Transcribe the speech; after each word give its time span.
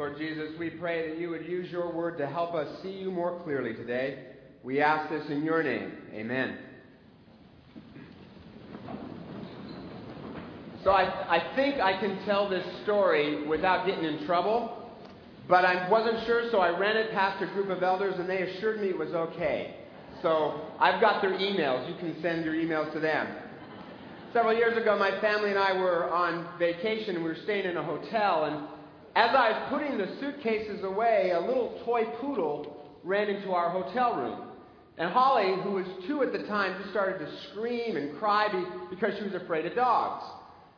Lord 0.00 0.16
Jesus, 0.16 0.48
we 0.58 0.70
pray 0.70 1.10
that 1.10 1.18
you 1.18 1.28
would 1.28 1.44
use 1.44 1.70
your 1.70 1.92
word 1.92 2.16
to 2.16 2.26
help 2.26 2.54
us 2.54 2.66
see 2.82 2.88
you 2.88 3.10
more 3.10 3.38
clearly 3.44 3.74
today. 3.74 4.28
We 4.64 4.80
ask 4.80 5.10
this 5.10 5.28
in 5.28 5.44
your 5.44 5.62
name. 5.62 5.92
Amen. 6.14 6.56
So 10.84 10.90
I, 10.90 11.02
I 11.02 11.54
think 11.54 11.82
I 11.82 12.00
can 12.00 12.24
tell 12.24 12.48
this 12.48 12.64
story 12.82 13.46
without 13.46 13.84
getting 13.84 14.04
in 14.04 14.24
trouble, 14.24 14.90
but 15.46 15.66
I 15.66 15.86
wasn't 15.90 16.24
sure, 16.24 16.50
so 16.50 16.60
I 16.60 16.78
ran 16.78 16.96
it 16.96 17.10
past 17.10 17.42
a 17.42 17.46
group 17.48 17.68
of 17.68 17.82
elders, 17.82 18.14
and 18.16 18.26
they 18.26 18.40
assured 18.40 18.80
me 18.80 18.88
it 18.88 18.98
was 18.98 19.10
okay. 19.10 19.76
So 20.22 20.62
I've 20.78 21.02
got 21.02 21.20
their 21.20 21.32
emails. 21.32 21.86
You 21.90 21.96
can 21.96 22.22
send 22.22 22.46
your 22.46 22.54
emails 22.54 22.90
to 22.94 23.00
them. 23.00 23.36
Several 24.32 24.54
years 24.54 24.78
ago, 24.78 24.98
my 24.98 25.20
family 25.20 25.50
and 25.50 25.58
I 25.58 25.74
were 25.74 26.10
on 26.10 26.58
vacation, 26.58 27.16
and 27.16 27.22
we 27.22 27.28
were 27.28 27.42
staying 27.44 27.66
in 27.66 27.76
a 27.76 27.84
hotel, 27.84 28.46
and 28.46 28.79
as 29.16 29.30
I 29.34 29.50
was 29.50 29.66
putting 29.70 29.98
the 29.98 30.08
suitcases 30.20 30.84
away, 30.84 31.32
a 31.34 31.40
little 31.40 31.80
toy 31.84 32.04
poodle 32.20 32.76
ran 33.02 33.28
into 33.28 33.52
our 33.52 33.70
hotel 33.70 34.14
room. 34.14 34.46
And 34.98 35.10
Holly, 35.10 35.54
who 35.62 35.72
was 35.72 35.86
two 36.06 36.22
at 36.22 36.32
the 36.32 36.46
time, 36.46 36.76
just 36.78 36.90
started 36.90 37.24
to 37.24 37.32
scream 37.50 37.96
and 37.96 38.18
cry 38.18 38.48
because 38.90 39.14
she 39.18 39.24
was 39.24 39.34
afraid 39.34 39.66
of 39.66 39.74
dogs. 39.74 40.24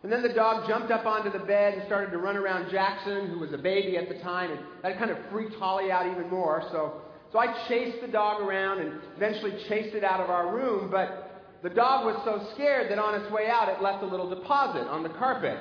And 0.03 0.11
then 0.11 0.23
the 0.23 0.33
dog 0.33 0.69
jumped 0.69 0.91
up 0.91 1.07
onto 1.07 1.31
the 1.31 1.45
bed 1.45 1.75
and 1.75 1.83
started 1.87 2.11
to 2.11 2.19
run 2.19 2.37
around 2.37 2.71
Jackson, 2.71 3.29
who 3.29 3.39
was 3.39 3.53
a 3.53 3.59
baby 3.59 3.97
at 3.97 4.09
the 4.09 4.17
time, 4.23 4.51
and 4.51 4.61
that 4.83 4.99
kind 4.99 5.11
of 5.11 5.19
freaked 5.31 5.55
Holly 5.57 5.91
out 5.91 6.07
even 6.07 6.29
more. 6.29 6.63
So, 6.73 7.03
so 7.33 7.39
I 7.39 7.67
chased 7.69 8.01
the 8.01 8.09
dog 8.09 8.43
around 8.43 8.81
and 8.81 9.01
eventually 9.17 9.53
chased 9.69 9.95
it 9.95 10.05
out 10.05 10.21
of 10.21 10.31
our 10.31 10.55
room, 10.55 10.91
but 10.91 11.59
the 11.63 11.71
dog 11.71 12.05
was 12.05 12.21
so 12.25 12.53
scared 12.55 12.91
that 12.91 12.99
on 12.99 13.21
its 13.21 13.31
way 13.31 13.47
out 13.47 13.69
it 13.69 13.81
left 13.81 14.03
a 14.03 14.07
little 14.07 14.29
deposit 14.29 14.89
on 14.89 15.05
the 15.05 15.09
carpet, 15.11 15.57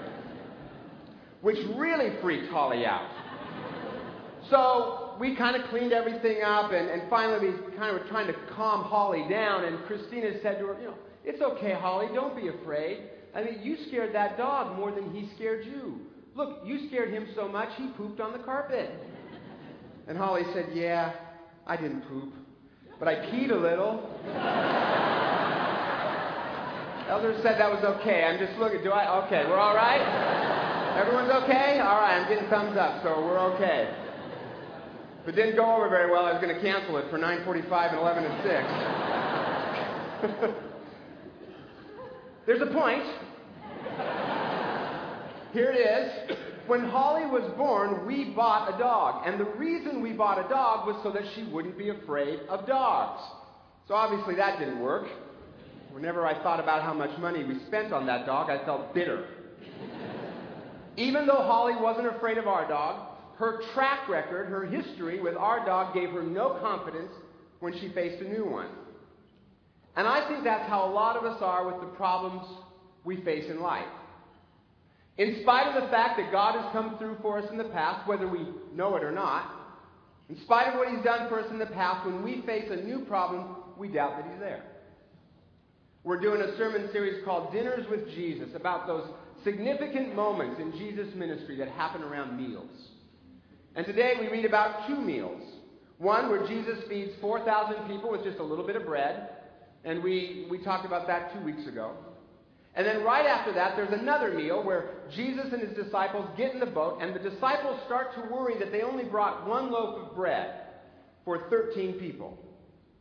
which 1.41 1.57
really 1.75 2.19
freaked 2.21 2.51
Holly 2.51 2.85
out. 2.85 3.09
So 4.49 5.15
we 5.19 5.35
kind 5.35 5.55
of 5.55 5.69
cleaned 5.69 5.93
everything 5.93 6.41
up, 6.43 6.71
and, 6.71 6.89
and 6.89 7.09
finally 7.09 7.49
we 7.49 7.77
kind 7.77 7.95
of 7.95 8.01
were 8.01 8.07
trying 8.09 8.27
to 8.27 8.35
calm 8.55 8.83
Holly 8.83 9.25
down, 9.29 9.65
and 9.65 9.83
Christina 9.85 10.31
said 10.41 10.59
to 10.59 10.67
her, 10.67 10.79
You 10.79 10.87
know, 10.87 10.95
it's 11.23 11.41
okay, 11.41 11.73
Holly, 11.73 12.07
don't 12.13 12.35
be 12.35 12.47
afraid. 12.47 13.03
I 13.33 13.43
mean, 13.43 13.59
you 13.63 13.77
scared 13.87 14.13
that 14.13 14.37
dog 14.37 14.77
more 14.77 14.91
than 14.91 15.13
he 15.13 15.29
scared 15.35 15.65
you. 15.65 16.01
Look, 16.35 16.61
you 16.65 16.87
scared 16.87 17.11
him 17.11 17.27
so 17.35 17.47
much 17.47 17.69
he 17.77 17.87
pooped 17.97 18.19
on 18.19 18.33
the 18.33 18.39
carpet. 18.39 18.89
And 20.07 20.17
Holly 20.17 20.43
said, 20.53 20.69
Yeah, 20.73 21.13
I 21.67 21.77
didn't 21.77 22.01
poop, 22.01 22.33
but 22.99 23.07
I 23.07 23.15
peed 23.15 23.51
a 23.51 23.55
little. 23.55 24.09
Elder 27.09 27.37
said 27.43 27.59
that 27.59 27.69
was 27.69 27.83
okay. 27.83 28.23
I'm 28.23 28.39
just 28.39 28.57
looking. 28.57 28.83
Do 28.83 28.91
I? 28.91 29.25
Okay, 29.25 29.43
we're 29.47 29.59
all 29.59 29.75
right? 29.75 30.60
Everyone's 30.97 31.31
okay? 31.43 31.79
All 31.79 32.01
right, 32.01 32.19
I'm 32.19 32.27
getting 32.27 32.49
thumbs 32.49 32.77
up, 32.77 33.01
so 33.01 33.21
we're 33.25 33.39
okay. 33.55 33.95
If 35.23 35.29
it 35.29 35.31
didn't 35.33 35.55
go 35.55 35.75
over 35.75 35.87
very 35.87 36.11
well, 36.11 36.25
I 36.25 36.33
was 36.33 36.41
going 36.41 36.53
to 36.53 36.61
cancel 36.61 36.97
it 36.97 37.09
for 37.09 37.17
9:45 37.17 37.91
and 37.91 37.99
11 37.99 38.25
and 38.25 38.43
6. 40.41 40.53
There's 42.45 42.61
a 42.61 42.73
point. 42.73 43.03
Here 45.53 45.71
it 45.71 45.79
is. 45.79 46.37
When 46.67 46.89
Holly 46.89 47.25
was 47.25 47.49
born, 47.57 48.05
we 48.05 48.25
bought 48.35 48.73
a 48.73 48.77
dog. 48.77 49.25
And 49.25 49.39
the 49.39 49.45
reason 49.45 50.01
we 50.01 50.11
bought 50.11 50.45
a 50.45 50.49
dog 50.49 50.87
was 50.87 50.95
so 51.03 51.11
that 51.11 51.23
she 51.35 51.43
wouldn't 51.43 51.77
be 51.77 51.89
afraid 51.89 52.41
of 52.49 52.67
dogs. 52.67 53.21
So 53.87 53.93
obviously 53.93 54.35
that 54.35 54.59
didn't 54.59 54.79
work. 54.79 55.07
Whenever 55.91 56.25
I 56.25 56.41
thought 56.43 56.59
about 56.59 56.81
how 56.83 56.93
much 56.93 57.17
money 57.19 57.43
we 57.43 57.59
spent 57.67 57.93
on 57.93 58.05
that 58.07 58.25
dog, 58.25 58.49
I 58.49 58.63
felt 58.65 58.93
bitter. 58.93 59.25
Even 60.97 61.25
though 61.25 61.43
Holly 61.43 61.73
wasn't 61.79 62.07
afraid 62.07 62.37
of 62.37 62.47
our 62.47 62.67
dog, 62.67 63.07
her 63.37 63.61
track 63.73 64.07
record, 64.07 64.47
her 64.47 64.65
history 64.65 65.19
with 65.19 65.35
our 65.35 65.65
dog 65.65 65.93
gave 65.93 66.09
her 66.11 66.23
no 66.23 66.59
confidence 66.61 67.11
when 67.59 67.73
she 67.79 67.89
faced 67.93 68.21
a 68.21 68.27
new 68.27 68.45
one. 68.45 68.69
And 69.95 70.07
I 70.07 70.27
think 70.27 70.43
that's 70.43 70.69
how 70.69 70.85
a 70.85 70.91
lot 70.91 71.15
of 71.17 71.25
us 71.25 71.41
are 71.41 71.65
with 71.65 71.79
the 71.81 71.95
problems 71.97 72.45
we 73.03 73.21
face 73.23 73.49
in 73.49 73.61
life. 73.61 73.87
In 75.17 75.39
spite 75.41 75.67
of 75.67 75.83
the 75.83 75.89
fact 75.89 76.17
that 76.17 76.31
God 76.31 76.59
has 76.59 76.71
come 76.71 76.97
through 76.97 77.17
for 77.21 77.39
us 77.39 77.49
in 77.51 77.57
the 77.57 77.65
past, 77.65 78.07
whether 78.07 78.27
we 78.27 78.45
know 78.73 78.95
it 78.95 79.03
or 79.03 79.11
not, 79.11 79.51
in 80.29 80.39
spite 80.43 80.67
of 80.67 80.75
what 80.75 80.87
He's 80.87 81.03
done 81.03 81.27
for 81.27 81.39
us 81.39 81.51
in 81.51 81.59
the 81.59 81.65
past, 81.65 82.05
when 82.05 82.23
we 82.23 82.41
face 82.45 82.69
a 82.71 82.77
new 82.77 83.01
problem, 83.05 83.57
we 83.77 83.89
doubt 83.89 84.17
that 84.17 84.31
He's 84.31 84.39
there. 84.39 84.63
We're 86.03 86.19
doing 86.19 86.41
a 86.41 86.57
sermon 86.57 86.89
series 86.91 87.23
called 87.25 87.51
Dinners 87.51 87.85
with 87.89 88.07
Jesus 88.15 88.49
about 88.55 88.87
those 88.87 89.07
significant 89.43 90.15
moments 90.15 90.59
in 90.59 90.71
Jesus' 90.73 91.13
ministry 91.15 91.57
that 91.57 91.69
happen 91.69 92.03
around 92.03 92.37
meals. 92.37 92.69
And 93.75 93.85
today 93.85 94.13
we 94.19 94.27
read 94.27 94.45
about 94.45 94.87
two 94.87 94.99
meals. 94.99 95.41
One 95.97 96.29
where 96.29 96.47
Jesus 96.47 96.79
feeds 96.89 97.11
4,000 97.21 97.87
people 97.87 98.11
with 98.11 98.23
just 98.23 98.39
a 98.39 98.43
little 98.43 98.65
bit 98.65 98.75
of 98.75 98.85
bread, 98.85 99.29
and 99.85 100.03
we, 100.03 100.47
we 100.49 100.63
talked 100.63 100.85
about 100.85 101.07
that 101.07 101.33
two 101.33 101.45
weeks 101.45 101.67
ago. 101.67 101.93
And 102.73 102.87
then 102.87 103.03
right 103.03 103.25
after 103.25 103.53
that, 103.53 103.75
there's 103.75 103.93
another 103.93 104.33
meal 104.33 104.63
where 104.63 104.91
Jesus 105.13 105.47
and 105.51 105.61
his 105.61 105.75
disciples 105.75 106.27
get 106.37 106.53
in 106.53 106.59
the 106.59 106.65
boat, 106.65 106.99
and 107.01 107.13
the 107.13 107.29
disciples 107.29 107.79
start 107.85 108.15
to 108.15 108.33
worry 108.33 108.57
that 108.59 108.71
they 108.71 108.81
only 108.81 109.03
brought 109.03 109.47
one 109.47 109.71
loaf 109.71 110.07
of 110.07 110.15
bread 110.15 110.61
for 111.25 111.49
13 111.49 111.93
people, 111.93 112.37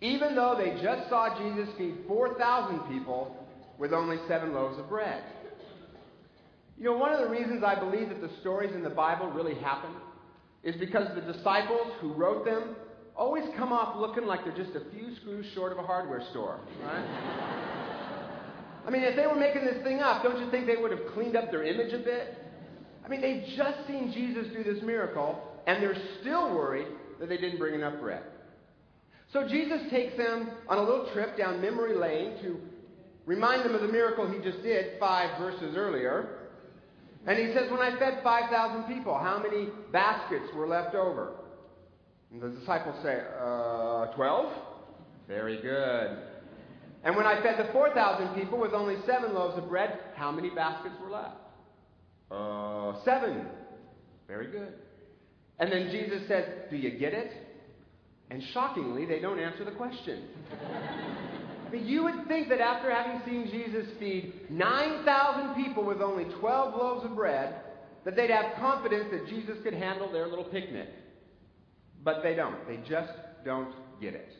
even 0.01 0.34
though 0.34 0.57
they 0.59 0.83
just 0.83 1.09
saw 1.09 1.39
Jesus 1.39 1.69
feed 1.78 1.95
4,000 2.09 2.81
people 2.93 3.37
with 3.78 3.93
only 3.93 4.19
seven 4.28 4.53
loaves 4.53 4.78
of 4.78 4.89
bread. 4.89 5.22
You 6.81 6.87
know, 6.87 6.97
one 6.97 7.13
of 7.13 7.21
the 7.21 7.29
reasons 7.29 7.63
I 7.63 7.79
believe 7.79 8.09
that 8.09 8.23
the 8.23 8.31
stories 8.41 8.75
in 8.75 8.83
the 8.83 8.89
Bible 8.89 9.27
really 9.29 9.55
happen 9.57 9.91
is 10.63 10.75
because 10.77 11.09
the 11.15 11.33
disciples 11.33 11.93
who 12.01 12.15
wrote 12.15 12.47
them 12.47 12.75
always 13.15 13.45
come 13.59 13.71
off 13.71 14.01
looking 14.01 14.25
like 14.25 14.45
they're 14.45 14.57
just 14.57 14.75
a 14.75 14.91
few 14.91 15.15
screws 15.17 15.45
short 15.55 15.73
of 15.73 15.79
a 15.79 15.83
hardware 15.83 16.23
store, 16.31 16.59
right? 16.83 17.05
I 18.87 18.91
mean, 18.91 19.03
if 19.03 19.15
they 19.15 19.27
were 19.27 19.37
making 19.37 19.67
this 19.67 19.83
thing 19.85 20.01
up, 20.01 20.23
don't 20.23 20.43
you 20.43 20.51
think 20.51 20.67
they 20.67 20.77
would 20.77 20.91
have 20.91 21.07
cleaned 21.13 21.37
up 21.37 21.51
their 21.51 21.65
image 21.65 21.93
a 21.93 21.99
bit? 21.99 22.39
I 23.05 23.09
mean, 23.09 23.21
they've 23.21 23.45
just 23.59 23.87
seen 23.87 24.11
Jesus 24.11 24.51
do 24.55 24.65
this 24.65 24.83
miracle, 24.83 25.39
and 25.67 25.83
they're 25.83 25.99
still 26.23 26.55
worried 26.55 26.87
that 27.21 27.29
they 27.29 27.37
didn't 27.37 27.59
bring 27.59 27.75
enough 27.75 28.01
bread. 28.01 28.23
So 29.35 29.47
Jesus 29.47 29.83
takes 29.91 30.17
them 30.17 30.51
on 30.67 30.79
a 30.79 30.83
little 30.83 31.11
trip 31.13 31.37
down 31.37 31.61
memory 31.61 31.95
lane 31.95 32.43
to 32.43 32.59
remind 33.27 33.67
them 33.67 33.75
of 33.75 33.83
the 33.83 33.89
miracle 33.89 34.27
he 34.31 34.39
just 34.39 34.63
did 34.63 34.99
five 34.99 35.39
verses 35.39 35.77
earlier. 35.77 36.40
And 37.27 37.39
he 37.39 37.53
says, 37.53 37.71
When 37.71 37.81
I 37.81 37.99
fed 37.99 38.21
5,000 38.23 38.95
people, 38.95 39.19
how 39.19 39.43
many 39.43 39.69
baskets 39.93 40.47
were 40.55 40.67
left 40.67 40.95
over? 40.95 41.35
And 42.33 42.41
the 42.41 42.49
disciples 42.49 42.97
say, 43.03 43.23
uh, 43.41 44.07
12? 44.15 44.53
Very 45.27 45.61
good. 45.61 46.19
And 47.03 47.17
when 47.17 47.27
I 47.27 47.43
fed 47.43 47.59
the 47.59 47.73
4,000 47.73 48.41
people 48.41 48.59
with 48.59 48.73
only 48.73 48.97
seven 49.07 49.35
loaves 49.35 49.59
of 49.59 49.69
bread, 49.69 49.99
how 50.15 50.31
many 50.31 50.51
baskets 50.51 50.95
were 51.03 51.11
left? 51.11 51.37
Uh, 52.31 53.03
seven. 53.05 53.47
Very 54.29 54.51
good. 54.51 54.75
And 55.59 55.73
then 55.73 55.91
Jesus 55.91 56.27
says, 56.29 56.45
Do 56.71 56.77
you 56.77 56.99
get 56.99 57.13
it? 57.13 57.33
And 58.31 58.43
shockingly, 58.55 59.07
they 59.07 59.19
don't 59.19 59.41
answer 59.41 59.65
the 59.65 59.73
question. 59.73 60.25
Mean, 61.73 61.87
you 61.87 62.03
would 62.05 62.27
think 62.27 62.49
that 62.49 62.61
after 62.61 62.91
having 62.91 63.21
seen 63.25 63.51
Jesus 63.51 63.87
feed 63.99 64.51
9,000 64.51 65.63
people 65.63 65.85
with 65.85 66.01
only 66.01 66.25
12 66.25 66.75
loaves 66.75 67.05
of 67.05 67.15
bread, 67.15 67.55
that 68.05 68.17
they'd 68.17 68.31
have 68.31 68.55
confidence 68.57 69.07
that 69.13 69.29
Jesus 69.29 69.57
could 69.63 69.75
handle 69.75 70.11
their 70.11 70.27
little 70.27 70.45
picnic. 70.45 70.89
But 72.03 72.23
they 72.23 72.35
don't. 72.35 72.67
They 72.67 72.79
just 72.89 73.13
don't 73.45 73.75
get 74.01 74.15
it. 74.15 74.33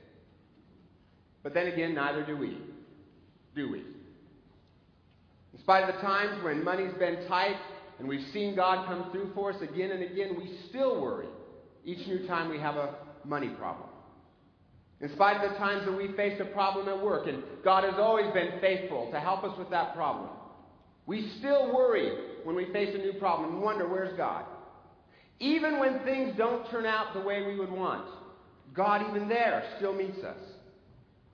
But 1.43 1.55
then 1.55 1.67
again, 1.67 1.95
neither 1.95 2.25
do 2.25 2.37
we. 2.37 2.59
Do 3.55 3.71
we? 3.71 3.81
In 5.53 5.61
spite 5.61 5.89
of 5.89 5.95
the 5.95 6.01
times 6.01 6.43
when 6.43 6.65
money's 6.65 6.95
been 6.95 7.27
tight 7.29 7.57
and 7.99 8.09
we've 8.09 8.27
seen 8.33 8.57
God 8.57 8.87
come 8.87 9.11
through 9.11 9.33
for 9.35 9.53
us 9.53 9.61
again 9.61 9.91
and 9.91 10.03
again, 10.03 10.37
we 10.39 10.59
still 10.69 11.01
worry 11.01 11.27
each 11.85 12.07
new 12.07 12.27
time 12.27 12.49
we 12.49 12.59
have 12.59 12.77
a 12.77 12.95
money 13.25 13.49
problem. 13.49 13.90
In 15.01 15.11
spite 15.13 15.43
of 15.43 15.51
the 15.51 15.57
times 15.57 15.87
that 15.87 15.97
we 15.97 16.13
face 16.13 16.39
a 16.41 16.45
problem 16.47 16.89
at 16.89 17.03
work, 17.03 17.27
and 17.27 17.43
God 17.65 17.85
has 17.85 17.95
always 17.97 18.31
been 18.35 18.61
faithful 18.61 19.11
to 19.13 19.21
help 19.21 19.45
us 19.45 19.59
with 19.59 19.71
that 19.71 19.95
problem, 19.95 20.29
we 21.07 21.33
still 21.39 21.75
worry 21.75 22.13
when 22.45 22.55
we 22.55 22.67
face 22.73 22.95
a 22.95 22.99
new 22.99 23.15
problem 23.15 23.55
and 23.55 23.63
wonder, 23.63 23.89
where's 23.89 24.17
God? 24.17 24.45
Even 25.39 25.81
when 25.81 26.01
things 26.01 26.35
don't 26.37 26.71
turn 26.71 26.85
out 26.85 27.15
the 27.15 27.21
way 27.21 27.43
we 27.47 27.59
would 27.59 27.71
want, 27.71 28.07
God, 28.75 29.09
even 29.09 29.27
there, 29.27 29.65
still 29.79 29.95
meets 29.95 30.23
us. 30.23 30.39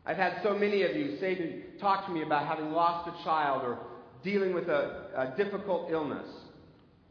I've 0.06 0.16
had 0.16 0.38
so 0.44 0.54
many 0.54 0.82
of 0.82 0.94
you 0.94 1.18
say 1.18 1.34
to 1.34 1.78
talk 1.80 2.06
to 2.06 2.12
me 2.12 2.22
about 2.22 2.46
having 2.46 2.70
lost 2.70 3.10
a 3.10 3.24
child 3.24 3.62
or 3.62 3.78
dealing 4.22 4.54
with 4.54 4.68
a, 4.68 5.08
a 5.16 5.36
difficult 5.36 5.90
illness. 5.90 6.28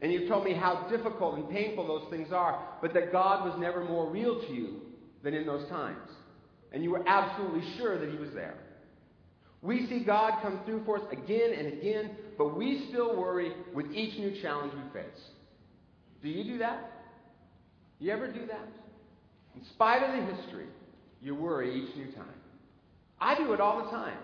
And 0.00 0.10
you've 0.10 0.28
told 0.28 0.44
me 0.44 0.54
how 0.54 0.86
difficult 0.90 1.36
and 1.36 1.48
painful 1.50 1.86
those 1.86 2.10
things 2.10 2.32
are, 2.32 2.66
but 2.80 2.94
that 2.94 3.12
God 3.12 3.44
was 3.48 3.58
never 3.60 3.84
more 3.84 4.10
real 4.10 4.40
to 4.40 4.52
you 4.52 4.80
than 5.22 5.34
in 5.34 5.46
those 5.46 5.68
times. 5.68 6.08
And 6.76 6.84
you 6.84 6.90
were 6.90 7.08
absolutely 7.08 7.62
sure 7.78 7.98
that 7.98 8.10
He 8.10 8.18
was 8.18 8.28
there. 8.34 8.58
We 9.62 9.86
see 9.86 10.00
God 10.00 10.42
come 10.42 10.60
through 10.66 10.84
for 10.84 10.98
us 10.98 11.04
again 11.10 11.54
and 11.58 11.68
again, 11.68 12.10
but 12.36 12.54
we 12.54 12.88
still 12.90 13.16
worry 13.16 13.50
with 13.72 13.86
each 13.94 14.18
new 14.18 14.42
challenge 14.42 14.74
we 14.74 15.00
face. 15.00 15.20
Do 16.22 16.28
you 16.28 16.44
do 16.44 16.58
that? 16.58 16.92
You 17.98 18.12
ever 18.12 18.30
do 18.30 18.46
that? 18.48 18.68
In 19.54 19.64
spite 19.72 20.02
of 20.02 20.10
the 20.10 20.34
history, 20.34 20.66
you 21.22 21.34
worry 21.34 21.82
each 21.82 21.96
new 21.96 22.12
time. 22.12 22.26
I 23.22 23.38
do 23.38 23.54
it 23.54 23.60
all 23.62 23.82
the 23.82 23.90
time. 23.90 24.18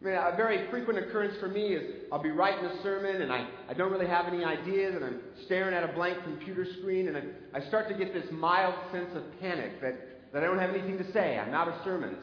I 0.00 0.04
mean, 0.04 0.14
a 0.14 0.36
very 0.36 0.70
frequent 0.70 1.00
occurrence 1.00 1.34
for 1.40 1.48
me 1.48 1.74
is 1.74 2.04
I'll 2.12 2.22
be 2.22 2.30
writing 2.30 2.66
a 2.66 2.82
sermon 2.84 3.20
and 3.20 3.32
I, 3.32 3.48
I 3.68 3.74
don't 3.74 3.90
really 3.90 4.06
have 4.06 4.26
any 4.26 4.44
ideas 4.44 4.94
and 4.94 5.04
I'm 5.04 5.20
staring 5.46 5.74
at 5.74 5.82
a 5.82 5.92
blank 5.92 6.22
computer 6.22 6.64
screen 6.78 7.08
and 7.08 7.16
I, 7.16 7.58
I 7.58 7.66
start 7.66 7.88
to 7.88 7.94
get 7.96 8.14
this 8.14 8.26
mild 8.30 8.76
sense 8.92 9.10
of 9.16 9.24
panic 9.40 9.80
that, 9.80 10.13
that 10.34 10.42
I 10.42 10.46
don't 10.46 10.58
have 10.58 10.70
anything 10.70 10.98
to 10.98 11.12
say. 11.12 11.38
I'm 11.38 11.54
out 11.54 11.68
of 11.68 11.74
sermons. 11.84 12.18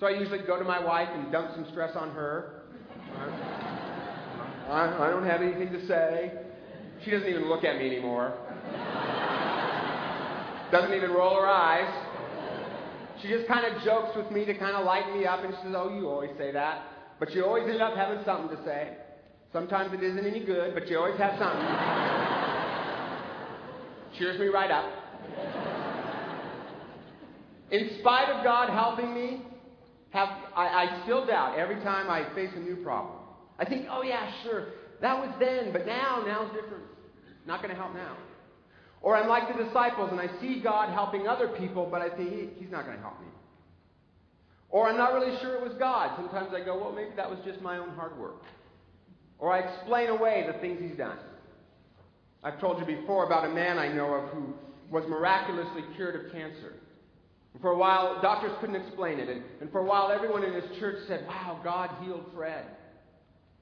So 0.00 0.06
I 0.06 0.10
usually 0.10 0.40
go 0.40 0.58
to 0.58 0.64
my 0.64 0.84
wife 0.84 1.08
and 1.14 1.30
dump 1.30 1.52
some 1.54 1.64
stress 1.70 1.94
on 1.94 2.10
her. 2.10 2.64
I, 4.68 5.06
I 5.06 5.10
don't 5.10 5.24
have 5.24 5.40
anything 5.40 5.72
to 5.72 5.86
say. 5.86 6.32
She 7.04 7.12
doesn't 7.12 7.28
even 7.28 7.48
look 7.48 7.62
at 7.62 7.78
me 7.78 7.86
anymore. 7.86 8.34
Doesn't 10.72 10.94
even 10.94 11.12
roll 11.12 11.36
her 11.36 11.46
eyes. 11.46 12.08
She 13.22 13.28
just 13.28 13.46
kind 13.46 13.66
of 13.66 13.80
jokes 13.84 14.16
with 14.16 14.32
me 14.32 14.44
to 14.44 14.54
kind 14.54 14.74
of 14.74 14.84
lighten 14.84 15.16
me 15.16 15.24
up, 15.24 15.44
and 15.44 15.54
she 15.54 15.62
says, 15.62 15.74
Oh, 15.76 15.94
you 15.94 16.08
always 16.08 16.30
say 16.36 16.50
that. 16.50 16.82
But 17.20 17.32
you 17.34 17.44
always 17.44 17.68
end 17.68 17.80
up 17.80 17.94
having 17.94 18.24
something 18.24 18.56
to 18.56 18.64
say. 18.64 18.96
Sometimes 19.52 19.92
it 19.94 20.02
isn't 20.02 20.26
any 20.26 20.44
good, 20.44 20.74
but 20.74 20.88
you 20.88 20.98
always 20.98 21.18
have 21.18 21.38
something. 21.38 21.68
Cheers 24.18 24.40
me 24.40 24.46
right 24.46 24.72
up. 24.72 25.61
In 27.72 27.90
spite 28.00 28.28
of 28.28 28.44
God 28.44 28.68
helping 28.68 29.14
me, 29.14 29.40
have, 30.10 30.28
I, 30.54 30.66
I 30.66 31.02
still 31.04 31.26
doubt 31.26 31.58
every 31.58 31.76
time 31.76 32.10
I 32.10 32.32
face 32.34 32.50
a 32.54 32.60
new 32.60 32.76
problem. 32.76 33.16
I 33.58 33.64
think, 33.64 33.86
oh 33.90 34.02
yeah, 34.02 34.30
sure, 34.44 34.66
that 35.00 35.18
was 35.18 35.34
then, 35.40 35.72
but 35.72 35.86
now, 35.86 36.22
now's 36.26 36.52
different. 36.52 36.84
Not 37.46 37.62
going 37.62 37.74
to 37.74 37.80
help 37.80 37.94
now. 37.94 38.16
Or 39.00 39.16
I'm 39.16 39.28
like 39.28 39.48
the 39.48 39.64
disciples 39.64 40.10
and 40.12 40.20
I 40.20 40.28
see 40.40 40.60
God 40.60 40.92
helping 40.92 41.26
other 41.26 41.48
people, 41.48 41.88
but 41.90 42.02
I 42.02 42.14
think 42.14 42.30
he, 42.30 42.48
He's 42.60 42.70
not 42.70 42.84
going 42.84 42.96
to 42.96 43.02
help 43.02 43.20
me. 43.20 43.26
Or 44.68 44.88
I'm 44.88 44.96
not 44.96 45.14
really 45.14 45.36
sure 45.40 45.56
it 45.56 45.62
was 45.62 45.72
God. 45.78 46.12
Sometimes 46.16 46.54
I 46.54 46.64
go, 46.64 46.78
well, 46.78 46.92
maybe 46.92 47.10
that 47.16 47.28
was 47.28 47.38
just 47.44 47.60
my 47.60 47.78
own 47.78 47.90
hard 47.90 48.18
work. 48.18 48.42
Or 49.38 49.50
I 49.50 49.58
explain 49.60 50.10
away 50.10 50.46
the 50.46 50.58
things 50.60 50.78
He's 50.80 50.96
done. 50.96 51.18
I've 52.44 52.60
told 52.60 52.78
you 52.78 52.84
before 52.84 53.24
about 53.24 53.46
a 53.46 53.54
man 53.54 53.78
I 53.78 53.88
know 53.88 54.14
of 54.14 54.28
who 54.30 54.54
was 54.90 55.04
miraculously 55.08 55.84
cured 55.96 56.26
of 56.26 56.32
cancer. 56.32 56.74
And 57.52 57.62
for 57.62 57.70
a 57.70 57.76
while, 57.76 58.20
doctors 58.22 58.52
couldn't 58.60 58.76
explain 58.76 59.18
it. 59.18 59.28
And, 59.28 59.42
and 59.60 59.70
for 59.70 59.80
a 59.80 59.84
while, 59.84 60.10
everyone 60.10 60.44
in 60.44 60.52
his 60.52 60.78
church 60.78 60.96
said, 61.06 61.26
wow, 61.26 61.60
God 61.62 61.90
healed 62.02 62.24
Fred. 62.34 62.64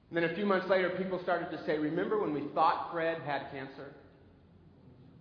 And 0.09 0.17
then 0.17 0.29
a 0.29 0.35
few 0.35 0.45
months 0.45 0.67
later, 0.69 0.89
people 0.91 1.19
started 1.23 1.55
to 1.55 1.65
say, 1.65 1.77
remember 1.77 2.19
when 2.19 2.33
we 2.33 2.43
thought 2.53 2.89
Fred 2.91 3.21
had 3.21 3.51
cancer? 3.51 3.93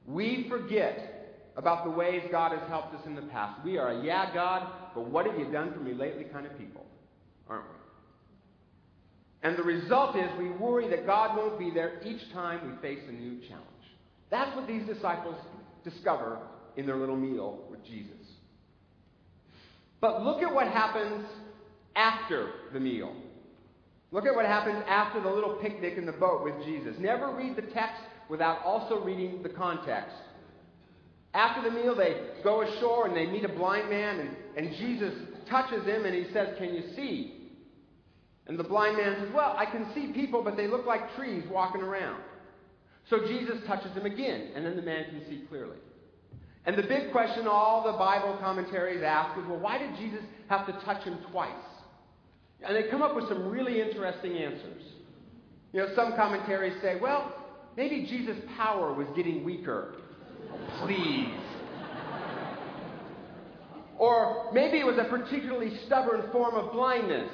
We 0.06 0.46
forget 0.48 1.52
about 1.56 1.84
the 1.84 1.90
ways 1.90 2.22
God 2.30 2.56
has 2.56 2.68
helped 2.68 2.94
us 2.94 3.02
in 3.06 3.14
the 3.14 3.22
past. 3.22 3.64
We 3.64 3.78
are 3.78 3.90
a 3.90 4.04
yeah, 4.04 4.32
God, 4.32 4.66
but 4.94 5.06
what 5.06 5.26
have 5.26 5.38
you 5.38 5.50
done 5.50 5.72
for 5.72 5.80
me 5.80 5.92
lately 5.92 6.24
kind 6.24 6.46
of 6.46 6.56
people, 6.58 6.86
aren't 7.48 7.64
we? 7.64 7.74
And 9.42 9.56
the 9.56 9.62
result 9.62 10.16
is 10.16 10.28
we 10.38 10.50
worry 10.50 10.88
that 10.90 11.06
God 11.06 11.36
won't 11.36 11.58
be 11.58 11.70
there 11.70 12.00
each 12.04 12.32
time 12.32 12.60
we 12.70 12.88
face 12.88 13.02
a 13.08 13.12
new 13.12 13.40
challenge. 13.48 13.66
That's 14.30 14.54
what 14.54 14.66
these 14.66 14.86
disciples 14.86 15.36
discover 15.82 16.38
in 16.76 16.86
their 16.86 16.96
little 16.96 17.16
meal 17.16 17.64
with 17.70 17.84
Jesus. 17.84 18.16
But 20.00 20.22
look 20.22 20.42
at 20.42 20.52
what 20.52 20.68
happens 20.68 21.26
after 21.96 22.50
the 22.72 22.80
meal. 22.80 23.14
Look 24.12 24.26
at 24.26 24.34
what 24.34 24.46
happens 24.46 24.82
after 24.88 25.20
the 25.20 25.28
little 25.30 25.54
picnic 25.56 25.94
in 25.96 26.06
the 26.06 26.12
boat 26.12 26.42
with 26.42 26.54
Jesus. 26.64 26.96
Never 26.98 27.34
read 27.34 27.56
the 27.56 27.62
text 27.62 28.02
without 28.28 28.62
also 28.64 29.00
reading 29.00 29.42
the 29.42 29.48
context. 29.48 30.16
After 31.32 31.62
the 31.62 31.74
meal, 31.74 31.94
they 31.94 32.16
go 32.42 32.62
ashore 32.62 33.06
and 33.06 33.16
they 33.16 33.26
meet 33.26 33.44
a 33.44 33.48
blind 33.48 33.88
man, 33.88 34.18
and, 34.18 34.36
and 34.56 34.76
Jesus 34.76 35.14
touches 35.48 35.84
him 35.84 36.04
and 36.04 36.14
he 36.14 36.32
says, 36.32 36.56
Can 36.58 36.74
you 36.74 36.82
see? 36.96 37.36
And 38.46 38.58
the 38.58 38.64
blind 38.64 38.96
man 38.96 39.16
says, 39.20 39.28
Well, 39.32 39.54
I 39.56 39.64
can 39.66 39.92
see 39.94 40.12
people, 40.12 40.42
but 40.42 40.56
they 40.56 40.66
look 40.66 40.86
like 40.86 41.14
trees 41.14 41.44
walking 41.48 41.82
around. 41.82 42.20
So 43.08 43.20
Jesus 43.26 43.58
touches 43.66 43.92
him 43.92 44.06
again, 44.06 44.50
and 44.56 44.64
then 44.64 44.74
the 44.74 44.82
man 44.82 45.04
can 45.04 45.22
see 45.28 45.44
clearly. 45.48 45.76
And 46.66 46.76
the 46.76 46.82
big 46.82 47.10
question 47.10 47.46
all 47.46 47.84
the 47.90 47.98
Bible 47.98 48.36
commentaries 48.40 49.02
ask 49.02 49.38
is, 49.38 49.44
well, 49.48 49.58
why 49.58 49.78
did 49.78 49.96
Jesus 49.96 50.20
have 50.48 50.66
to 50.66 50.72
touch 50.84 51.02
him 51.04 51.18
twice? 51.30 51.50
And 52.62 52.76
they 52.76 52.90
come 52.90 53.02
up 53.02 53.16
with 53.16 53.28
some 53.28 53.48
really 53.48 53.80
interesting 53.80 54.36
answers. 54.36 54.82
You 55.72 55.80
know, 55.80 55.88
some 55.94 56.14
commentaries 56.16 56.74
say, 56.82 56.98
well, 57.00 57.32
Maybe 57.76 58.06
Jesus' 58.06 58.36
power 58.56 58.92
was 58.92 59.06
getting 59.16 59.44
weaker. 59.44 59.94
Please. 60.82 61.32
Or 63.98 64.50
maybe 64.52 64.78
it 64.78 64.86
was 64.86 64.98
a 64.98 65.04
particularly 65.04 65.78
stubborn 65.86 66.30
form 66.32 66.54
of 66.54 66.72
blindness. 66.72 67.30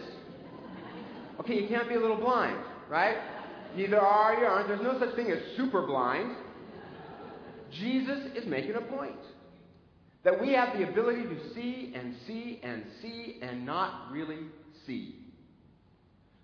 Okay, 1.41 1.61
you 1.61 1.69
can't 1.69 1.89
be 1.89 1.95
a 1.95 2.01
little 2.01 2.17
blind, 2.17 2.59
right? 2.89 3.17
Either 3.77 4.01
are 4.01 4.39
you 4.39 4.47
aren't. 4.47 4.69
There's 4.69 4.83
no 4.83 4.99
such 4.99 5.15
thing 5.15 5.31
as 5.31 5.39
super 5.57 5.87
blind. 5.87 6.37
Jesus 7.73 8.21
is 8.35 8.47
making 8.47 8.75
a 8.75 8.81
point 8.81 9.19
that 10.25 10.41
we 10.41 10.53
have 10.53 10.77
the 10.77 10.89
ability 10.89 11.23
to 11.23 11.55
see 11.55 11.93
and 11.95 12.15
see 12.27 12.61
and 12.63 12.83
see 13.01 13.39
and 13.43 13.65
not 13.65 14.11
really 14.11 14.39
see. 14.87 15.15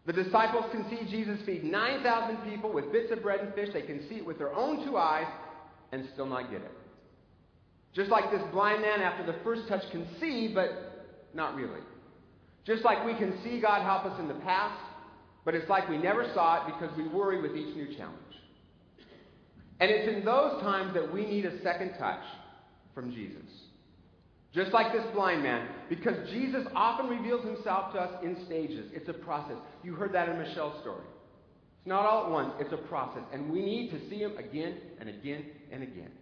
The 0.06 0.12
disciples 0.12 0.64
can 0.72 0.88
see 0.90 1.10
Jesus 1.10 1.38
feed 1.46 1.64
9,000 1.64 2.50
people 2.50 2.72
with 2.72 2.90
bits 2.92 3.12
of 3.12 3.22
bread 3.22 3.40
and 3.40 3.54
fish. 3.54 3.68
They 3.72 3.82
can 3.82 4.08
see 4.08 4.16
it 4.16 4.26
with 4.26 4.38
their 4.38 4.52
own 4.54 4.84
two 4.84 4.96
eyes 4.96 5.26
and 5.92 6.08
still 6.12 6.26
not 6.26 6.50
get 6.50 6.62
it. 6.62 6.70
Just 7.94 8.10
like 8.10 8.30
this 8.30 8.42
blind 8.52 8.82
man 8.82 9.00
after 9.00 9.30
the 9.30 9.38
first 9.44 9.68
touch 9.68 9.82
can 9.90 10.06
see, 10.20 10.50
but 10.52 11.28
not 11.34 11.54
really. 11.54 11.80
Just 12.64 12.84
like 12.84 13.04
we 13.04 13.14
can 13.14 13.38
see 13.42 13.60
God 13.60 13.82
help 13.82 14.04
us 14.04 14.18
in 14.18 14.28
the 14.28 14.34
past, 14.34 14.80
but 15.44 15.54
it's 15.54 15.68
like 15.68 15.88
we 15.88 15.98
never 15.98 16.30
saw 16.34 16.66
it 16.66 16.72
because 16.72 16.96
we 16.96 17.06
worry 17.08 17.40
with 17.40 17.56
each 17.56 17.74
new 17.76 17.94
challenge. 17.96 18.16
And 19.82 19.90
it's 19.90 20.08
in 20.08 20.24
those 20.24 20.62
times 20.62 20.94
that 20.94 21.12
we 21.12 21.26
need 21.26 21.44
a 21.44 21.60
second 21.60 21.94
touch 21.98 22.22
from 22.94 23.12
Jesus. 23.12 23.42
Just 24.54 24.70
like 24.70 24.92
this 24.92 25.02
blind 25.12 25.42
man, 25.42 25.66
because 25.88 26.14
Jesus 26.30 26.64
often 26.72 27.08
reveals 27.08 27.44
himself 27.44 27.92
to 27.94 27.98
us 27.98 28.22
in 28.22 28.36
stages. 28.46 28.92
It's 28.94 29.08
a 29.08 29.12
process. 29.12 29.56
You 29.82 29.94
heard 29.94 30.14
that 30.14 30.28
in 30.28 30.38
Michelle's 30.38 30.80
story. 30.82 31.02
It's 31.80 31.88
not 31.88 32.06
all 32.06 32.26
at 32.26 32.30
once, 32.30 32.52
it's 32.60 32.72
a 32.72 32.76
process. 32.76 33.24
And 33.32 33.50
we 33.50 33.64
need 33.64 33.90
to 33.90 33.98
see 34.08 34.18
him 34.18 34.36
again 34.38 34.76
and 35.00 35.08
again 35.08 35.46
and 35.72 35.82
again. 35.82 36.12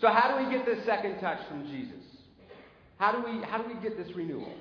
So, 0.00 0.08
how 0.08 0.34
do 0.34 0.42
we 0.42 0.50
get 0.50 0.64
this 0.64 0.86
second 0.86 1.20
touch 1.20 1.46
from 1.50 1.66
Jesus? 1.66 2.00
How 2.96 3.12
do 3.12 3.18
we, 3.30 3.44
how 3.44 3.60
do 3.60 3.68
we 3.68 3.78
get 3.82 3.98
this 3.98 4.08
renewal? 4.16 4.54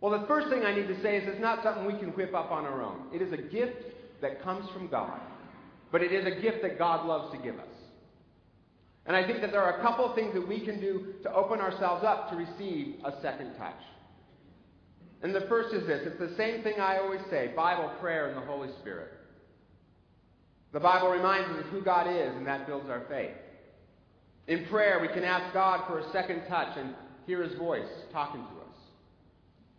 Well, 0.00 0.20
the 0.20 0.26
first 0.26 0.48
thing 0.48 0.64
I 0.64 0.74
need 0.74 0.88
to 0.88 1.00
say 1.02 1.18
is 1.18 1.28
it's 1.28 1.40
not 1.40 1.62
something 1.62 1.86
we 1.86 2.00
can 2.00 2.08
whip 2.16 2.34
up 2.34 2.50
on 2.50 2.64
our 2.64 2.82
own. 2.82 3.14
It 3.14 3.22
is 3.22 3.32
a 3.32 3.36
gift 3.36 3.76
that 4.22 4.42
comes 4.42 4.68
from 4.70 4.88
God, 4.88 5.20
but 5.90 6.02
it 6.02 6.12
is 6.12 6.26
a 6.26 6.40
gift 6.40 6.62
that 6.62 6.78
God 6.78 7.06
loves 7.06 7.32
to 7.32 7.38
give 7.38 7.58
us. 7.58 7.66
And 9.06 9.16
I 9.16 9.26
think 9.26 9.40
that 9.40 9.52
there 9.52 9.62
are 9.62 9.78
a 9.78 9.82
couple 9.82 10.04
of 10.04 10.14
things 10.14 10.34
that 10.34 10.46
we 10.46 10.60
can 10.60 10.80
do 10.80 11.14
to 11.22 11.34
open 11.34 11.60
ourselves 11.60 12.04
up 12.04 12.30
to 12.30 12.36
receive 12.36 12.96
a 13.04 13.20
second 13.22 13.54
touch. 13.56 13.80
And 15.22 15.34
the 15.34 15.46
first 15.48 15.74
is 15.74 15.86
this 15.86 16.02
it's 16.04 16.18
the 16.18 16.36
same 16.36 16.62
thing 16.62 16.78
I 16.78 16.98
always 16.98 17.20
say 17.30 17.52
Bible, 17.56 17.90
prayer, 18.00 18.28
and 18.28 18.36
the 18.36 18.46
Holy 18.46 18.68
Spirit. 18.80 19.12
The 20.72 20.80
Bible 20.80 21.08
reminds 21.08 21.48
us 21.50 21.64
of 21.64 21.70
who 21.70 21.80
God 21.80 22.06
is, 22.06 22.36
and 22.36 22.46
that 22.46 22.66
builds 22.66 22.90
our 22.90 23.04
faith. 23.08 23.34
In 24.46 24.66
prayer, 24.66 24.98
we 25.00 25.08
can 25.08 25.24
ask 25.24 25.52
God 25.54 25.86
for 25.86 25.98
a 25.98 26.12
second 26.12 26.42
touch 26.46 26.76
and 26.76 26.94
hear 27.26 27.42
His 27.42 27.58
voice 27.58 27.88
talking 28.12 28.40
to 28.40 28.46
us. 28.46 28.76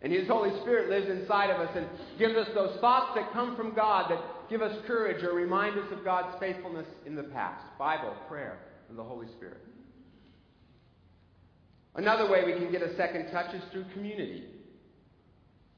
And 0.02 0.12
His 0.12 0.28
Holy 0.28 0.50
Spirit 0.62 0.90
lives 0.90 1.08
inside 1.08 1.52
of 1.52 1.62
us 1.62 1.70
and 1.76 1.88
gives 2.18 2.36
us 2.36 2.48
those 2.56 2.80
thoughts 2.80 3.12
that 3.16 3.32
come 3.32 3.56
from 3.56 3.76
God 3.76 4.10
that 4.10 4.20
give 4.50 4.62
us 4.62 4.76
courage 4.88 5.24
or 5.24 5.34
remind 5.34 5.78
us 5.78 5.92
of 5.92 6.04
God's 6.04 6.38
faithfulness 6.40 6.88
in 7.06 7.16
the 7.16 7.24
past. 7.24 7.64
Bible, 7.78 8.16
prayer, 8.28 8.60
and 8.90 8.98
the 8.98 9.04
Holy 9.04 9.28
Spirit. 9.38 9.62
Another 11.96 12.30
way 12.30 12.44
we 12.46 12.54
can 12.54 12.72
get 12.72 12.82
a 12.82 12.96
second 12.96 13.32
touch 13.32 13.54
is 13.54 13.62
through 13.72 13.86
community. 13.94 14.46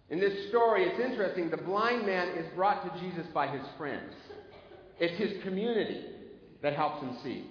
In 0.09 0.19
this 0.19 0.49
story, 0.49 0.83
it's 0.83 0.99
interesting. 0.99 1.49
The 1.49 1.57
blind 1.57 2.05
man 2.05 2.29
is 2.37 2.45
brought 2.53 2.83
to 2.83 3.01
Jesus 3.01 3.25
by 3.33 3.47
his 3.47 3.65
friends. 3.77 4.13
It's 4.99 5.17
his 5.17 5.41
community 5.43 6.05
that 6.61 6.73
helps 6.73 7.01
him 7.01 7.17
see. 7.23 7.45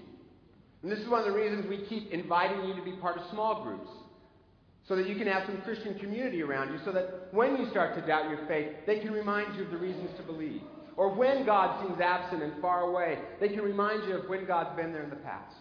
And 0.82 0.92
this 0.92 0.98
is 0.98 1.08
one 1.08 1.20
of 1.20 1.26
the 1.26 1.38
reasons 1.38 1.66
we 1.68 1.86
keep 1.88 2.10
inviting 2.12 2.64
you 2.68 2.74
to 2.74 2.82
be 2.82 2.92
part 2.92 3.18
of 3.18 3.30
small 3.30 3.64
groups. 3.64 3.90
So 4.88 4.96
that 4.96 5.08
you 5.08 5.16
can 5.16 5.26
have 5.26 5.44
some 5.46 5.60
Christian 5.62 5.98
community 5.98 6.42
around 6.42 6.72
you, 6.72 6.80
so 6.84 6.92
that 6.92 7.28
when 7.32 7.56
you 7.56 7.70
start 7.70 7.94
to 7.94 8.06
doubt 8.06 8.28
your 8.28 8.46
faith, 8.46 8.68
they 8.86 8.98
can 8.98 9.12
remind 9.12 9.54
you 9.56 9.64
of 9.64 9.70
the 9.70 9.76
reasons 9.76 10.10
to 10.16 10.22
believe. 10.22 10.62
Or 11.00 11.08
when 11.08 11.46
God 11.46 11.82
seems 11.82 11.98
absent 11.98 12.42
and 12.42 12.60
far 12.60 12.82
away, 12.82 13.18
they 13.40 13.48
can 13.48 13.62
remind 13.62 14.06
you 14.06 14.16
of 14.16 14.28
when 14.28 14.44
God's 14.44 14.76
been 14.76 14.92
there 14.92 15.02
in 15.02 15.08
the 15.08 15.16
past. 15.16 15.54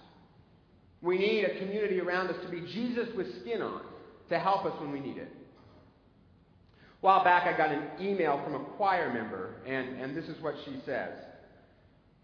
We 1.02 1.18
need 1.18 1.46
a 1.46 1.58
community 1.60 2.02
around 2.02 2.28
us 2.28 2.36
to 2.44 2.52
be 2.52 2.60
Jesus 2.74 3.08
with 3.16 3.40
skin 3.40 3.62
on 3.62 3.82
to 4.28 4.38
help 4.38 4.66
us 4.66 4.74
when 4.82 4.92
we 4.92 5.00
need 5.00 5.16
it. 5.16 5.32
A 5.32 7.00
while 7.00 7.24
back, 7.24 7.48
I 7.48 7.58
got 7.58 7.72
an 7.72 7.84
email 8.02 8.42
from 8.44 8.54
a 8.54 8.66
choir 8.76 9.14
member, 9.14 9.62
and, 9.66 10.02
and 10.02 10.14
this 10.14 10.26
is 10.26 10.44
what 10.44 10.56
she 10.66 10.76
says. 10.86 11.14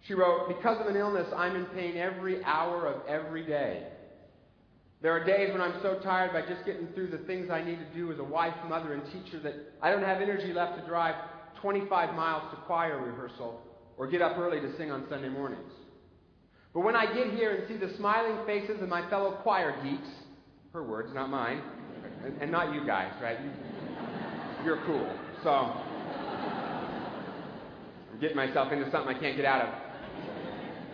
She 0.05 0.13
wrote, 0.13 0.49
Because 0.49 0.81
of 0.81 0.87
an 0.87 0.97
illness, 0.97 1.27
I'm 1.37 1.55
in 1.55 1.67
pain 1.67 1.95
every 1.95 2.43
hour 2.43 2.85
of 2.85 3.07
every 3.07 3.45
day. 3.45 3.87
There 5.01 5.13
are 5.13 5.23
days 5.23 5.53
when 5.53 5.61
I'm 5.61 5.81
so 5.81 5.99
tired 6.03 6.33
by 6.33 6.41
just 6.53 6.65
getting 6.65 6.87
through 6.87 7.11
the 7.11 7.19
things 7.19 7.49
I 7.49 7.63
need 7.63 7.79
to 7.79 7.97
do 7.97 8.11
as 8.11 8.19
a 8.19 8.25
wife, 8.25 8.55
mother, 8.67 8.93
and 8.93 9.03
teacher 9.05 9.39
that 9.39 9.53
I 9.81 9.89
don't 9.89 10.03
have 10.03 10.21
energy 10.21 10.51
left 10.51 10.81
to 10.81 10.85
drive 10.85 11.15
25 11.65 12.13
miles 12.13 12.43
to 12.51 12.57
choir 12.67 12.99
rehearsal 12.99 13.59
or 13.97 14.05
get 14.05 14.21
up 14.21 14.37
early 14.37 14.59
to 14.59 14.77
sing 14.77 14.91
on 14.91 15.03
Sunday 15.09 15.29
mornings. 15.29 15.71
But 16.75 16.81
when 16.81 16.95
I 16.95 17.11
get 17.11 17.33
here 17.33 17.55
and 17.55 17.67
see 17.67 17.75
the 17.75 17.91
smiling 17.97 18.45
faces 18.45 18.83
of 18.83 18.87
my 18.87 19.09
fellow 19.09 19.39
choir 19.41 19.75
geeks, 19.83 20.07
her 20.73 20.83
words, 20.83 21.09
not 21.15 21.31
mine, 21.31 21.63
and, 22.23 22.39
and 22.39 22.51
not 22.51 22.71
you 22.75 22.85
guys, 22.85 23.11
right? 23.19 23.39
You, 24.63 24.73
are 24.73 24.85
cool. 24.85 25.11
So, 25.41 25.49
I'm 28.13 28.19
getting 28.21 28.37
myself 28.37 28.71
into 28.71 28.91
something 28.91 29.15
I 29.15 29.19
can't 29.19 29.35
get 29.35 29.45
out 29.45 29.67
of. 29.67 29.73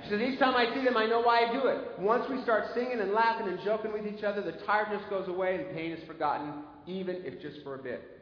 She 0.06 0.12
says, 0.12 0.22
each 0.22 0.40
time 0.40 0.56
I 0.56 0.74
see 0.74 0.86
them, 0.86 0.96
I 0.96 1.06
know 1.06 1.20
why 1.20 1.50
I 1.50 1.52
do 1.52 1.68
it. 1.68 2.00
Once 2.00 2.24
we 2.30 2.42
start 2.44 2.68
singing 2.74 3.02
and 3.02 3.12
laughing 3.12 3.50
and 3.50 3.60
joking 3.66 3.92
with 3.92 4.08
each 4.08 4.24
other, 4.24 4.42
the 4.42 4.54
tiredness 4.66 5.02
goes 5.10 5.28
away 5.28 5.56
and 5.56 5.66
the 5.66 5.74
pain 5.74 5.92
is 5.92 6.02
forgotten, 6.08 6.64
even 6.88 7.18
if 7.26 7.42
just 7.42 7.62
for 7.62 7.76
a 7.76 7.84
bit. 7.84 8.21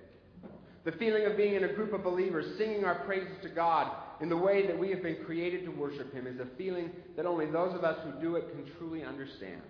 The 0.85 0.91
feeling 0.93 1.25
of 1.25 1.35
being 1.35 1.55
in 1.55 1.65
a 1.65 1.73
group 1.73 1.93
of 1.93 2.03
believers 2.03 2.57
singing 2.57 2.85
our 2.85 3.03
praises 3.05 3.35
to 3.43 3.49
God 3.49 3.91
in 4.21 4.29
the 4.29 4.37
way 4.37 4.65
that 4.67 4.77
we 4.77 4.89
have 4.91 5.03
been 5.03 5.17
created 5.25 5.65
to 5.65 5.71
worship 5.71 6.13
Him 6.13 6.27
is 6.27 6.39
a 6.39 6.47
feeling 6.57 6.91
that 7.15 7.25
only 7.25 7.45
those 7.45 7.75
of 7.75 7.83
us 7.83 7.97
who 8.03 8.21
do 8.21 8.35
it 8.35 8.49
can 8.51 8.65
truly 8.77 9.03
understand. 9.03 9.61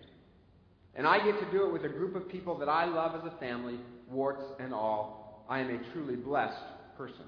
And 0.95 1.07
I 1.07 1.23
get 1.23 1.39
to 1.39 1.51
do 1.51 1.65
it 1.65 1.73
with 1.73 1.85
a 1.85 1.89
group 1.89 2.15
of 2.15 2.29
people 2.29 2.57
that 2.59 2.69
I 2.69 2.85
love 2.85 3.15
as 3.15 3.31
a 3.31 3.39
family, 3.39 3.79
warts 4.09 4.43
and 4.59 4.73
all. 4.73 5.45
I 5.49 5.59
am 5.59 5.69
a 5.69 5.93
truly 5.93 6.15
blessed 6.15 6.61
person. 6.97 7.25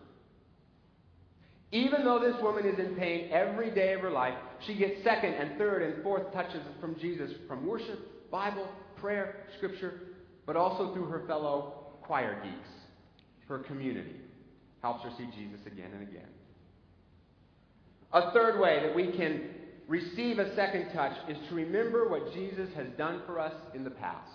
Even 1.71 2.03
though 2.03 2.19
this 2.19 2.35
woman 2.41 2.65
is 2.65 2.77
in 2.79 2.95
pain 2.95 3.29
every 3.31 3.71
day 3.71 3.93
of 3.93 4.01
her 4.01 4.11
life, 4.11 4.33
she 4.67 4.75
gets 4.75 5.03
second 5.03 5.33
and 5.33 5.57
third 5.57 5.81
and 5.83 6.03
fourth 6.03 6.31
touches 6.33 6.61
from 6.81 6.99
Jesus 6.99 7.31
from 7.47 7.65
worship, 7.65 8.29
Bible, 8.29 8.67
prayer, 8.97 9.47
Scripture, 9.57 9.93
but 10.45 10.57
also 10.57 10.93
through 10.93 11.05
her 11.05 11.25
fellow 11.27 11.93
choir 12.01 12.41
geeks, 12.43 12.69
her 13.51 13.59
community. 13.59 14.15
Helps 14.81 15.03
her 15.03 15.11
see 15.17 15.27
Jesus 15.37 15.59
again 15.67 15.91
and 15.93 16.01
again. 16.01 16.27
A 18.13 18.31
third 18.31 18.59
way 18.59 18.81
that 18.83 18.95
we 18.95 19.11
can 19.11 19.49
receive 19.87 20.39
a 20.39 20.55
second 20.55 20.91
touch 20.93 21.13
is 21.29 21.37
to 21.49 21.55
remember 21.55 22.09
what 22.09 22.33
Jesus 22.33 22.69
has 22.75 22.87
done 22.97 23.21
for 23.25 23.39
us 23.39 23.53
in 23.75 23.83
the 23.83 23.91
past. 23.91 24.31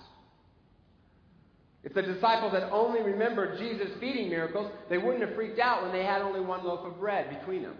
If 1.82 1.94
the 1.94 2.02
disciples 2.02 2.52
had 2.52 2.64
only 2.64 3.00
remembered 3.00 3.58
Jesus' 3.58 3.90
feeding 4.00 4.28
miracles, 4.28 4.70
they 4.88 4.98
wouldn't 4.98 5.24
have 5.24 5.34
freaked 5.34 5.58
out 5.58 5.82
when 5.82 5.92
they 5.92 6.04
had 6.04 6.20
only 6.20 6.40
one 6.40 6.64
loaf 6.64 6.84
of 6.84 6.98
bread 6.98 7.38
between 7.38 7.62
them. 7.62 7.76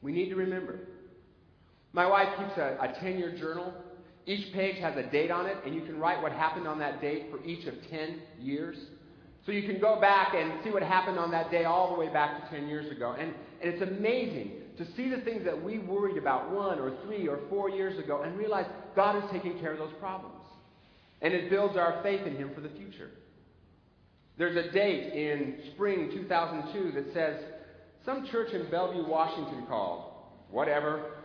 We 0.00 0.12
need 0.12 0.30
to 0.30 0.36
remember. 0.36 0.80
My 1.92 2.06
wife 2.06 2.28
keeps 2.38 2.56
a, 2.56 2.78
a 2.80 3.00
10 3.00 3.18
year 3.18 3.36
journal. 3.36 3.72
Each 4.24 4.52
page 4.54 4.78
has 4.80 4.96
a 4.96 5.02
date 5.10 5.30
on 5.30 5.46
it, 5.46 5.56
and 5.64 5.74
you 5.74 5.82
can 5.82 5.98
write 5.98 6.22
what 6.22 6.32
happened 6.32 6.66
on 6.66 6.78
that 6.78 7.00
date 7.00 7.26
for 7.30 7.44
each 7.44 7.66
of 7.66 7.74
10 7.90 8.20
years. 8.40 8.76
So 9.44 9.52
you 9.52 9.62
can 9.62 9.80
go 9.80 10.00
back 10.00 10.34
and 10.34 10.52
see 10.62 10.70
what 10.70 10.82
happened 10.82 11.18
on 11.18 11.30
that 11.32 11.50
day 11.50 11.64
all 11.64 11.92
the 11.92 11.98
way 11.98 12.12
back 12.12 12.44
to 12.50 12.56
10 12.56 12.68
years 12.68 12.90
ago. 12.92 13.16
And, 13.18 13.34
and 13.60 13.74
it's 13.74 13.82
amazing 13.82 14.52
to 14.78 14.86
see 14.96 15.08
the 15.08 15.20
things 15.22 15.44
that 15.44 15.62
we 15.62 15.78
worried 15.78 16.16
about 16.16 16.50
one 16.50 16.78
or 16.78 16.92
three 17.04 17.28
or 17.28 17.40
four 17.50 17.68
years 17.68 17.98
ago 17.98 18.22
and 18.22 18.38
realize 18.38 18.66
God 18.94 19.16
is 19.16 19.30
taking 19.32 19.58
care 19.58 19.72
of 19.72 19.78
those 19.78 19.92
problems. 19.98 20.36
And 21.20 21.34
it 21.34 21.50
builds 21.50 21.76
our 21.76 22.00
faith 22.02 22.26
in 22.26 22.36
Him 22.36 22.52
for 22.54 22.60
the 22.60 22.70
future. 22.70 23.10
There's 24.38 24.56
a 24.56 24.70
date 24.70 25.12
in 25.12 25.58
spring 25.74 26.10
2002 26.12 26.92
that 26.92 27.12
says, 27.12 27.36
some 28.04 28.26
church 28.30 28.52
in 28.52 28.68
Bellevue, 28.70 29.06
Washington 29.06 29.66
called. 29.66 30.12
Whatever. 30.50 31.21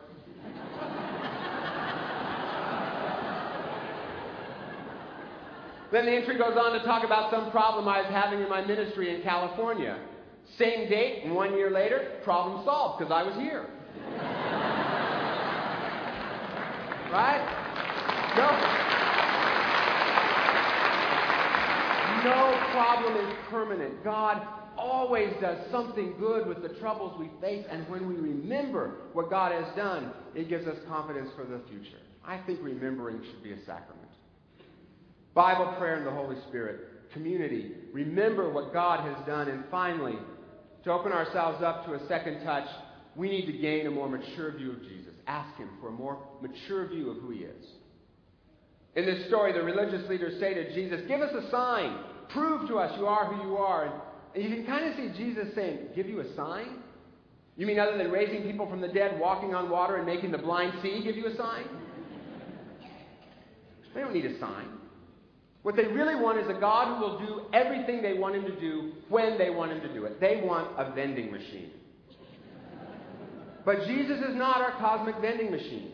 Then 5.91 6.05
the 6.05 6.11
entry 6.11 6.37
goes 6.37 6.57
on 6.57 6.73
to 6.73 6.85
talk 6.85 7.03
about 7.03 7.31
some 7.31 7.51
problem 7.51 7.87
I 7.87 8.01
was 8.01 8.11
having 8.11 8.41
in 8.41 8.49
my 8.49 8.63
ministry 8.65 9.15
in 9.15 9.21
California. 9.21 9.99
Same 10.57 10.89
date, 10.89 11.27
one 11.27 11.53
year 11.53 11.69
later, 11.69 12.19
problem 12.23 12.65
solved 12.65 12.99
because 12.99 13.11
I 13.11 13.23
was 13.23 13.35
here. 13.35 13.67
right? 17.11 17.41
No. 18.37 18.77
No 22.23 22.69
problem 22.71 23.15
is 23.25 23.35
permanent. 23.49 24.03
God 24.03 24.41
always 24.77 25.33
does 25.41 25.57
something 25.71 26.15
good 26.19 26.47
with 26.47 26.61
the 26.61 26.69
troubles 26.79 27.17
we 27.19 27.29
face, 27.41 27.65
and 27.69 27.87
when 27.89 28.07
we 28.07 28.15
remember 28.15 28.95
what 29.13 29.29
God 29.29 29.51
has 29.51 29.75
done, 29.75 30.11
it 30.35 30.49
gives 30.49 30.67
us 30.67 30.77
confidence 30.87 31.29
for 31.35 31.45
the 31.45 31.61
future. 31.69 31.97
I 32.25 32.37
think 32.45 32.59
remembering 32.61 33.21
should 33.23 33.43
be 33.43 33.53
a 33.53 33.59
sacrament. 33.59 33.96
Bible 35.37 35.71
prayer 35.77 35.97
and 35.97 36.07
the 36.07 36.11
Holy 36.11 36.35
Spirit, 36.47 37.13
community, 37.13 37.73
remember 37.93 38.51
what 38.51 38.73
God 38.73 39.01
has 39.01 39.23
done, 39.27 39.47
and 39.49 39.63
finally, 39.69 40.15
to 40.83 40.91
open 40.91 41.11
ourselves 41.11 41.63
up 41.63 41.85
to 41.85 41.93
a 41.93 42.07
second 42.07 42.43
touch, 42.43 42.67
we 43.15 43.29
need 43.29 43.45
to 43.45 43.51
gain 43.51 43.85
a 43.85 43.91
more 43.91 44.09
mature 44.09 44.51
view 44.57 44.71
of 44.71 44.81
Jesus. 44.81 45.13
Ask 45.27 45.55
Him 45.59 45.69
for 45.79 45.89
a 45.89 45.91
more 45.91 46.17
mature 46.41 46.87
view 46.87 47.11
of 47.11 47.17
who 47.17 47.29
He 47.29 47.41
is. 47.41 47.65
In 48.95 49.05
this 49.05 49.27
story, 49.27 49.53
the 49.53 49.61
religious 49.61 50.09
leaders 50.09 50.39
say 50.39 50.55
to 50.55 50.73
Jesus, 50.73 51.01
Give 51.07 51.21
us 51.21 51.31
a 51.35 51.51
sign. 51.51 51.99
Prove 52.29 52.67
to 52.69 52.79
us 52.79 52.97
you 52.97 53.05
are 53.05 53.31
who 53.31 53.47
you 53.47 53.57
are. 53.57 54.01
And 54.33 54.43
you 54.43 54.49
can 54.49 54.65
kind 54.65 54.85
of 54.85 54.95
see 54.95 55.23
Jesus 55.23 55.53
saying, 55.53 55.89
Give 55.95 56.09
you 56.09 56.19
a 56.21 56.35
sign? 56.35 56.77
You 57.57 57.67
mean 57.67 57.77
other 57.77 57.95
than 57.95 58.09
raising 58.09 58.41
people 58.41 58.67
from 58.67 58.81
the 58.81 58.87
dead, 58.87 59.19
walking 59.19 59.53
on 59.53 59.69
water, 59.69 59.97
and 59.97 60.05
making 60.07 60.31
the 60.31 60.39
blind 60.39 60.73
see, 60.81 61.03
give 61.03 61.15
you 61.15 61.27
a 61.27 61.37
sign? 61.37 61.65
They 63.93 64.01
don't 64.01 64.15
need 64.15 64.25
a 64.25 64.39
sign. 64.39 64.65
What 65.67 65.75
they 65.75 65.83
really 65.83 66.15
want 66.15 66.39
is 66.39 66.47
a 66.47 66.57
God 66.57 66.95
who 66.95 67.01
will 67.01 67.19
do 67.19 67.41
everything 67.51 68.01
they 68.01 68.13
want 68.13 68.35
him 68.35 68.43
to 68.43 68.57
do 68.57 68.93
when 69.09 69.37
they 69.37 69.49
want 69.49 69.73
him 69.73 69.81
to 69.81 69.93
do 69.93 70.05
it. 70.05 70.17
They 70.17 70.39
want 70.41 70.69
a 70.77 70.93
vending 70.95 71.29
machine. 71.29 71.71
But 73.65 73.85
Jesus 73.85 74.17
is 74.29 74.33
not 74.33 74.61
our 74.61 74.71
cosmic 74.79 75.17
vending 75.17 75.51
machine. 75.51 75.91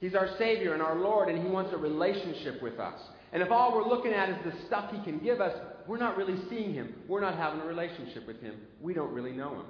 He's 0.00 0.14
our 0.14 0.28
Savior 0.36 0.74
and 0.74 0.82
our 0.82 0.96
Lord, 0.96 1.30
and 1.30 1.42
He 1.42 1.48
wants 1.48 1.72
a 1.72 1.78
relationship 1.78 2.62
with 2.62 2.78
us. 2.78 3.00
And 3.32 3.42
if 3.42 3.50
all 3.50 3.74
we're 3.74 3.88
looking 3.88 4.12
at 4.12 4.28
is 4.28 4.36
the 4.44 4.66
stuff 4.66 4.92
He 4.94 5.02
can 5.02 5.18
give 5.20 5.40
us, 5.40 5.58
we're 5.86 5.96
not 5.96 6.18
really 6.18 6.36
seeing 6.50 6.74
Him. 6.74 6.94
We're 7.08 7.22
not 7.22 7.38
having 7.38 7.62
a 7.62 7.64
relationship 7.64 8.26
with 8.26 8.42
Him. 8.42 8.56
We 8.82 8.92
don't 8.92 9.14
really 9.14 9.32
know 9.32 9.54
Him. 9.54 9.66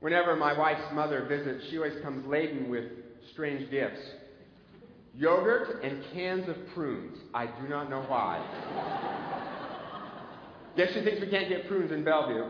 Whenever 0.00 0.34
my 0.34 0.58
wife's 0.58 0.92
mother 0.92 1.24
visits, 1.28 1.66
she 1.70 1.76
always 1.76 2.02
comes 2.02 2.26
laden 2.26 2.68
with 2.68 2.86
strange 3.30 3.70
gifts 3.70 4.00
yogurt 5.18 5.82
and 5.82 6.02
cans 6.12 6.48
of 6.48 6.56
prunes. 6.74 7.18
I 7.34 7.46
do 7.46 7.68
not 7.68 7.90
know 7.90 8.02
why. 8.02 8.38
Guess 10.76 10.94
she 10.94 11.02
thinks 11.02 11.20
we 11.20 11.28
can't 11.28 11.48
get 11.48 11.66
prunes 11.66 11.90
in 11.90 12.04
Bellevue. 12.04 12.48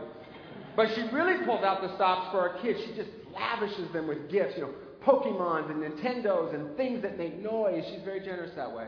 But 0.75 0.89
she 0.93 1.01
really 1.11 1.43
pulls 1.45 1.63
out 1.63 1.81
the 1.81 1.93
stops 1.95 2.31
for 2.31 2.39
our 2.39 2.61
kids. 2.61 2.79
She 2.85 2.95
just 2.95 3.09
lavishes 3.33 3.91
them 3.91 4.07
with 4.07 4.29
gifts, 4.29 4.53
you 4.55 4.63
know, 4.63 4.73
Pokemons 5.03 5.71
and 5.71 5.81
Nintendos 5.81 6.53
and 6.53 6.77
things 6.77 7.01
that 7.01 7.17
make 7.17 7.41
noise. 7.41 7.83
She's 7.89 8.03
very 8.03 8.19
generous 8.19 8.51
that 8.55 8.71
way. 8.71 8.87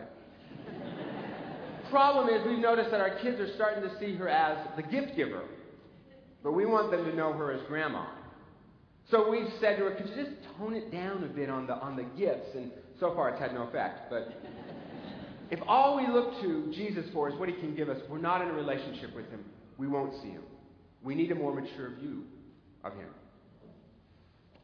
Problem 1.90 2.30
is, 2.30 2.46
we've 2.48 2.60
noticed 2.60 2.92
that 2.92 3.02
our 3.02 3.20
kids 3.20 3.40
are 3.40 3.54
starting 3.56 3.84
to 3.84 4.00
see 4.00 4.16
her 4.16 4.30
as 4.30 4.58
the 4.76 4.84
gift 4.84 5.16
giver. 5.16 5.44
But 6.44 6.54
we 6.54 6.66
want 6.66 6.92
them 6.92 7.04
to 7.06 7.16
know 7.16 7.34
her 7.34 7.52
as 7.52 7.62
grandma. 7.68 8.06
So 9.10 9.30
we've 9.30 9.52
said 9.60 9.78
to 9.78 9.86
her, 9.86 9.92
could 9.92 10.08
you 10.10 10.16
just 10.16 10.32
tone 10.58 10.74
it 10.76 10.92
down 10.92 11.24
a 11.24 11.28
bit 11.28 11.50
on 11.50 11.68
the, 11.68 11.74
on 11.74 11.96
the 11.96 12.06
gifts? 12.18 12.56
And 12.56 12.72
so 13.02 13.14
far, 13.16 13.30
it's 13.30 13.40
had 13.40 13.54
no 13.54 13.64
effect. 13.64 14.10
But 14.10 14.32
if 15.50 15.60
all 15.68 15.98
we 15.98 16.08
look 16.08 16.40
to 16.42 16.72
Jesus 16.74 17.04
for 17.12 17.30
is 17.30 17.36
what 17.38 17.50
he 17.50 17.56
can 17.56 17.76
give 17.76 17.90
us, 17.90 17.98
we're 18.08 18.20
not 18.20 18.42
in 18.42 18.48
a 18.48 18.54
relationship 18.54 19.14
with 19.14 19.30
him. 19.30 19.44
We 19.78 19.88
won't 19.88 20.14
see 20.22 20.30
him. 20.30 20.44
We 21.04 21.16
need 21.16 21.32
a 21.32 21.36
more 21.36 21.54
mature 21.54 21.96
view 22.00 22.24
of 22.84 22.94
him. 22.94 23.08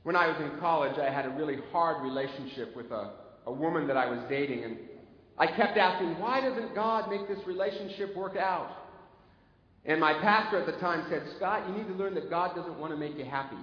When 0.04 0.16
I 0.16 0.28
was 0.28 0.38
in 0.40 0.60
college, 0.60 0.98
I 1.00 1.12
had 1.12 1.26
a 1.26 1.30
really 1.30 1.58
hard 1.72 2.04
relationship 2.04 2.76
with 2.76 2.92
a, 2.92 3.14
a 3.48 3.52
woman 3.52 3.88
that 3.88 3.98
I 3.98 4.06
was 4.06 4.20
dating, 4.30 4.64
and 4.64 4.78
I 5.38 5.48
kept 5.48 5.76
asking, 5.76 6.20
why 6.20 6.40
doesn't 6.40 6.76
God 6.76 7.10
make 7.10 7.28
this 7.28 7.40
relationship 7.48 8.16
work 8.16 8.38
out? 8.38 8.70
And 9.84 10.00
my 10.00 10.14
pastor 10.14 10.60
at 10.60 10.68
the 10.68 10.80
time 10.80 11.08
said, 11.10 11.24
Scott, 11.38 11.68
you 11.68 11.76
need 11.76 11.88
to 11.88 11.94
learn 11.94 12.14
that 12.14 12.30
God 12.30 12.56
doesn't 12.56 12.78
want 12.78 12.94
to 12.94 12.98
make 12.98 13.18
you 13.18 13.26
happy. 13.26 13.58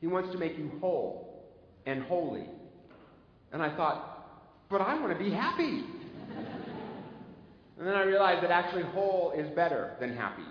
He 0.00 0.06
wants 0.06 0.30
to 0.30 0.38
make 0.38 0.56
you 0.56 0.70
whole 0.80 1.44
and 1.84 2.04
holy 2.04 2.46
and 3.52 3.62
I 3.62 3.74
thought, 3.76 4.66
but 4.70 4.80
I 4.80 5.00
want 5.00 5.16
to 5.16 5.24
be 5.24 5.30
happy. 5.30 5.84
and 7.78 7.86
then 7.86 7.94
I 7.94 8.02
realized 8.02 8.42
that 8.42 8.50
actually 8.50 8.84
whole 8.84 9.32
is 9.36 9.48
better 9.54 9.96
than 10.00 10.16
happy. 10.16 10.42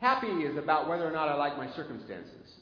Happy 0.00 0.28
is 0.28 0.56
about 0.56 0.88
whether 0.88 1.06
or 1.06 1.12
not 1.12 1.28
I 1.28 1.34
like 1.34 1.56
my 1.56 1.70
circumstances. 1.74 2.54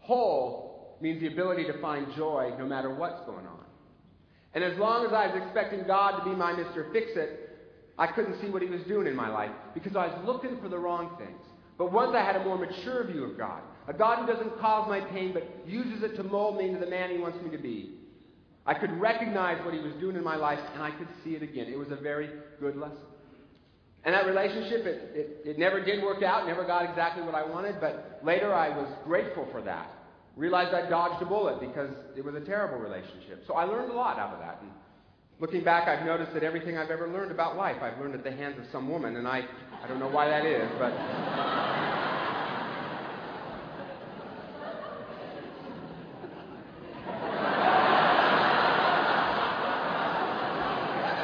Whole 0.00 0.96
means 1.00 1.20
the 1.20 1.28
ability 1.28 1.64
to 1.64 1.80
find 1.80 2.06
joy 2.16 2.52
no 2.58 2.66
matter 2.66 2.92
what's 2.94 3.24
going 3.26 3.46
on. 3.46 3.64
And 4.54 4.64
as 4.64 4.76
long 4.78 5.06
as 5.06 5.12
I 5.12 5.28
was 5.28 5.42
expecting 5.42 5.84
God 5.86 6.18
to 6.18 6.24
be 6.24 6.36
my 6.36 6.52
Mr. 6.52 6.92
Fix 6.92 7.12
It, 7.14 7.48
I 7.98 8.06
couldn't 8.06 8.40
see 8.40 8.48
what 8.48 8.62
He 8.62 8.68
was 8.68 8.82
doing 8.82 9.06
in 9.06 9.14
my 9.14 9.28
life 9.28 9.50
because 9.74 9.96
I 9.96 10.06
was 10.06 10.18
looking 10.26 10.60
for 10.60 10.68
the 10.68 10.78
wrong 10.78 11.16
things. 11.18 11.40
But 11.78 11.92
once 11.92 12.12
I 12.14 12.24
had 12.24 12.36
a 12.36 12.44
more 12.44 12.58
mature 12.58 13.04
view 13.04 13.24
of 13.24 13.38
God, 13.38 13.62
a 13.88 13.92
God 13.92 14.20
who 14.20 14.32
doesn't 14.32 14.60
cause 14.60 14.88
my 14.88 15.00
pain 15.00 15.32
but 15.32 15.48
uses 15.66 16.02
it 16.02 16.16
to 16.16 16.22
mold 16.22 16.58
me 16.58 16.68
into 16.68 16.78
the 16.78 16.90
man 16.90 17.10
he 17.10 17.18
wants 17.18 17.42
me 17.42 17.50
to 17.50 17.58
be, 17.58 17.94
I 18.66 18.74
could 18.74 18.92
recognize 19.00 19.64
what 19.64 19.74
he 19.74 19.80
was 19.80 19.92
doing 19.94 20.16
in 20.16 20.22
my 20.22 20.36
life 20.36 20.60
and 20.74 20.82
I 20.82 20.90
could 20.92 21.08
see 21.24 21.30
it 21.30 21.42
again. 21.42 21.66
It 21.68 21.78
was 21.78 21.90
a 21.90 21.96
very 21.96 22.30
good 22.60 22.76
lesson. 22.76 22.98
And 24.04 24.14
that 24.14 24.26
relationship, 24.26 24.84
it, 24.86 25.10
it, 25.14 25.48
it 25.50 25.58
never 25.58 25.84
did 25.84 26.02
work 26.02 26.22
out, 26.22 26.46
never 26.46 26.64
got 26.64 26.88
exactly 26.88 27.22
what 27.24 27.34
I 27.34 27.44
wanted, 27.44 27.80
but 27.80 28.20
later 28.24 28.52
I 28.52 28.68
was 28.68 28.88
grateful 29.04 29.48
for 29.52 29.62
that. 29.62 29.88
Realized 30.36 30.74
I 30.74 30.88
dodged 30.88 31.22
a 31.22 31.26
bullet 31.26 31.60
because 31.60 31.90
it 32.16 32.24
was 32.24 32.34
a 32.34 32.40
terrible 32.40 32.78
relationship. 32.78 33.44
So 33.46 33.54
I 33.54 33.64
learned 33.64 33.90
a 33.90 33.94
lot 33.94 34.18
out 34.18 34.32
of 34.32 34.40
that. 34.40 34.58
And 34.62 34.70
looking 35.40 35.62
back, 35.62 35.88
I've 35.88 36.06
noticed 36.06 36.32
that 36.34 36.42
everything 36.42 36.78
I've 36.78 36.90
ever 36.90 37.08
learned 37.08 37.30
about 37.30 37.56
life, 37.56 37.76
I've 37.82 37.98
learned 37.98 38.14
at 38.14 38.24
the 38.24 38.32
hands 38.32 38.58
of 38.58 38.64
some 38.72 38.88
woman, 38.88 39.16
and 39.16 39.28
I, 39.28 39.42
I 39.82 39.86
don't 39.86 39.98
know 39.98 40.08
why 40.08 40.28
that 40.28 40.46
is, 40.46 40.68
but. 40.78 41.71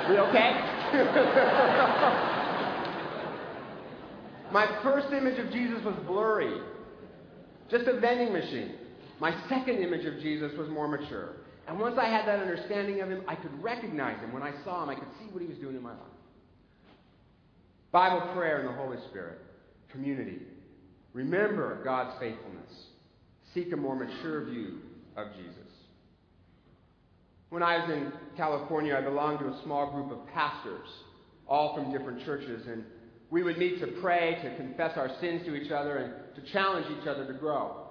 We 0.09 0.19
okay? 0.19 0.53
My 4.50 4.67
first 4.83 5.12
image 5.12 5.38
of 5.38 5.53
Jesus 5.53 5.85
was 5.85 5.95
blurry, 6.07 6.61
just 7.71 7.87
a 7.87 8.00
vending 8.00 8.33
machine. 8.33 8.75
My 9.21 9.35
second 9.49 9.79
image 9.83 10.07
of 10.07 10.21
Jesus 10.21 10.53
was 10.57 10.69
more 10.69 10.88
mature. 10.88 11.37
And 11.67 11.79
once 11.79 11.97
I 12.00 12.07
had 12.07 12.27
that 12.27 12.41
understanding 12.41 13.03
of 13.03 13.11
him, 13.11 13.23
I 13.29 13.35
could 13.35 13.62
recognize 13.62 14.19
him. 14.21 14.33
When 14.33 14.43
I 14.43 14.53
saw 14.65 14.83
him, 14.83 14.88
I 14.88 14.95
could 14.95 15.09
see 15.19 15.27
what 15.27 15.43
he 15.43 15.49
was 15.49 15.59
doing 15.59 15.77
in 15.77 15.83
my 15.83 15.91
life. 15.91 16.00
Bible 17.93 18.33
prayer 18.35 18.61
and 18.61 18.69
the 18.69 18.73
Holy 18.73 18.97
Spirit, 19.11 19.38
community. 19.91 20.38
Remember 21.12 21.83
God's 21.85 22.19
faithfulness. 22.19 22.71
Seek 23.53 23.73
a 23.73 23.77
more 23.77 23.97
mature 23.97 24.45
view 24.45 24.79
of 25.17 25.29
Jesus. 25.37 25.67
When 27.50 27.62
I 27.62 27.78
was 27.78 27.90
in 27.90 28.12
California, 28.37 28.95
I 28.95 29.00
belonged 29.00 29.38
to 29.40 29.47
a 29.47 29.62
small 29.64 29.90
group 29.90 30.12
of 30.12 30.26
pastors, 30.35 30.87
all 31.47 31.75
from 31.75 31.93
different 31.93 32.25
churches, 32.25 32.67
and 32.67 32.85
we 33.31 33.43
would 33.43 33.59
meet 33.59 33.81
to 33.81 33.87
pray, 34.02 34.38
to 34.43 34.57
confess 34.57 34.97
our 34.97 35.11
sins 35.21 35.47
to 35.47 35.55
each 35.55 35.71
other, 35.71 35.97
and 35.97 36.12
to 36.35 36.52
challenge 36.52 36.87
each 37.00 37.07
other 37.07 37.26
to 37.26 37.33
grow. 37.33 37.85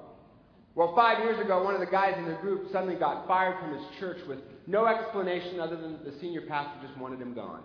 Well, 0.76 0.94
five 0.96 1.24
years 1.24 1.44
ago, 1.44 1.64
one 1.64 1.74
of 1.74 1.80
the 1.80 1.88
guys 1.88 2.14
in 2.20 2.26
the 2.26 2.36
group 2.36 2.72
suddenly 2.72 2.96
got 2.96 3.28
fired 3.28 3.60
from 3.60 3.74
his 3.74 4.00
church 4.00 4.20
with 4.28 4.38
no 4.68 4.86
explanation 4.86 5.60
other 5.60 5.76
than 5.76 6.04
the 6.06 6.14
senior 6.22 6.42
pastor 6.42 6.86
just 6.86 6.96
wanted 7.00 7.20
him 7.20 7.34
gone. 7.34 7.64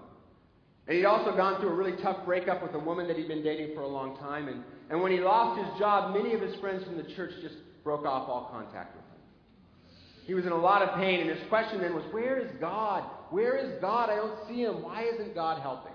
And 0.89 0.97
he'd 0.97 1.05
also 1.05 1.37
gone 1.37 1.61
through 1.61 1.71
a 1.71 1.75
really 1.75 2.01
tough 2.03 2.25
breakup 2.25 2.63
with 2.63 2.75
a 2.75 2.79
woman 2.79 3.07
that 3.09 3.19
he'd 3.19 3.29
been 3.29 3.43
dating 3.43 3.75
for 3.75 3.83
a 3.83 3.87
long 3.87 4.17
time. 4.17 4.49
And, 4.49 4.63
and 4.89 5.03
when 5.03 5.13
he 5.13 5.21
lost 5.21 5.61
his 5.63 5.79
job, 5.79 6.17
many 6.17 6.33
of 6.33 6.41
his 6.41 6.57
friends 6.57 6.85
from 6.85 6.97
the 6.97 7.05
church 7.15 7.33
just 7.43 7.57
broke 7.85 8.07
off 8.07 8.29
all 8.29 8.49
contact 8.51 8.97
with 8.97 9.02
him. 9.02 9.02
He 10.25 10.35
was 10.35 10.47
in 10.47 10.53
a 10.53 10.57
lot 10.57 10.83
of 10.83 10.95
pain, 10.97 11.21
and 11.21 11.31
his 11.31 11.49
question 11.49 11.81
then 11.81 11.95
was, 11.95 12.05
Where 12.13 12.39
is 12.39 12.51
God? 12.61 13.05
Where 13.31 13.57
is 13.57 13.81
God? 13.81 14.09
I 14.09 14.17
don't 14.17 14.39
see 14.49 14.63
him. 14.63 14.83
Why 14.83 15.05
isn't 15.15 15.35
God 15.35 15.61
helping? 15.61 15.93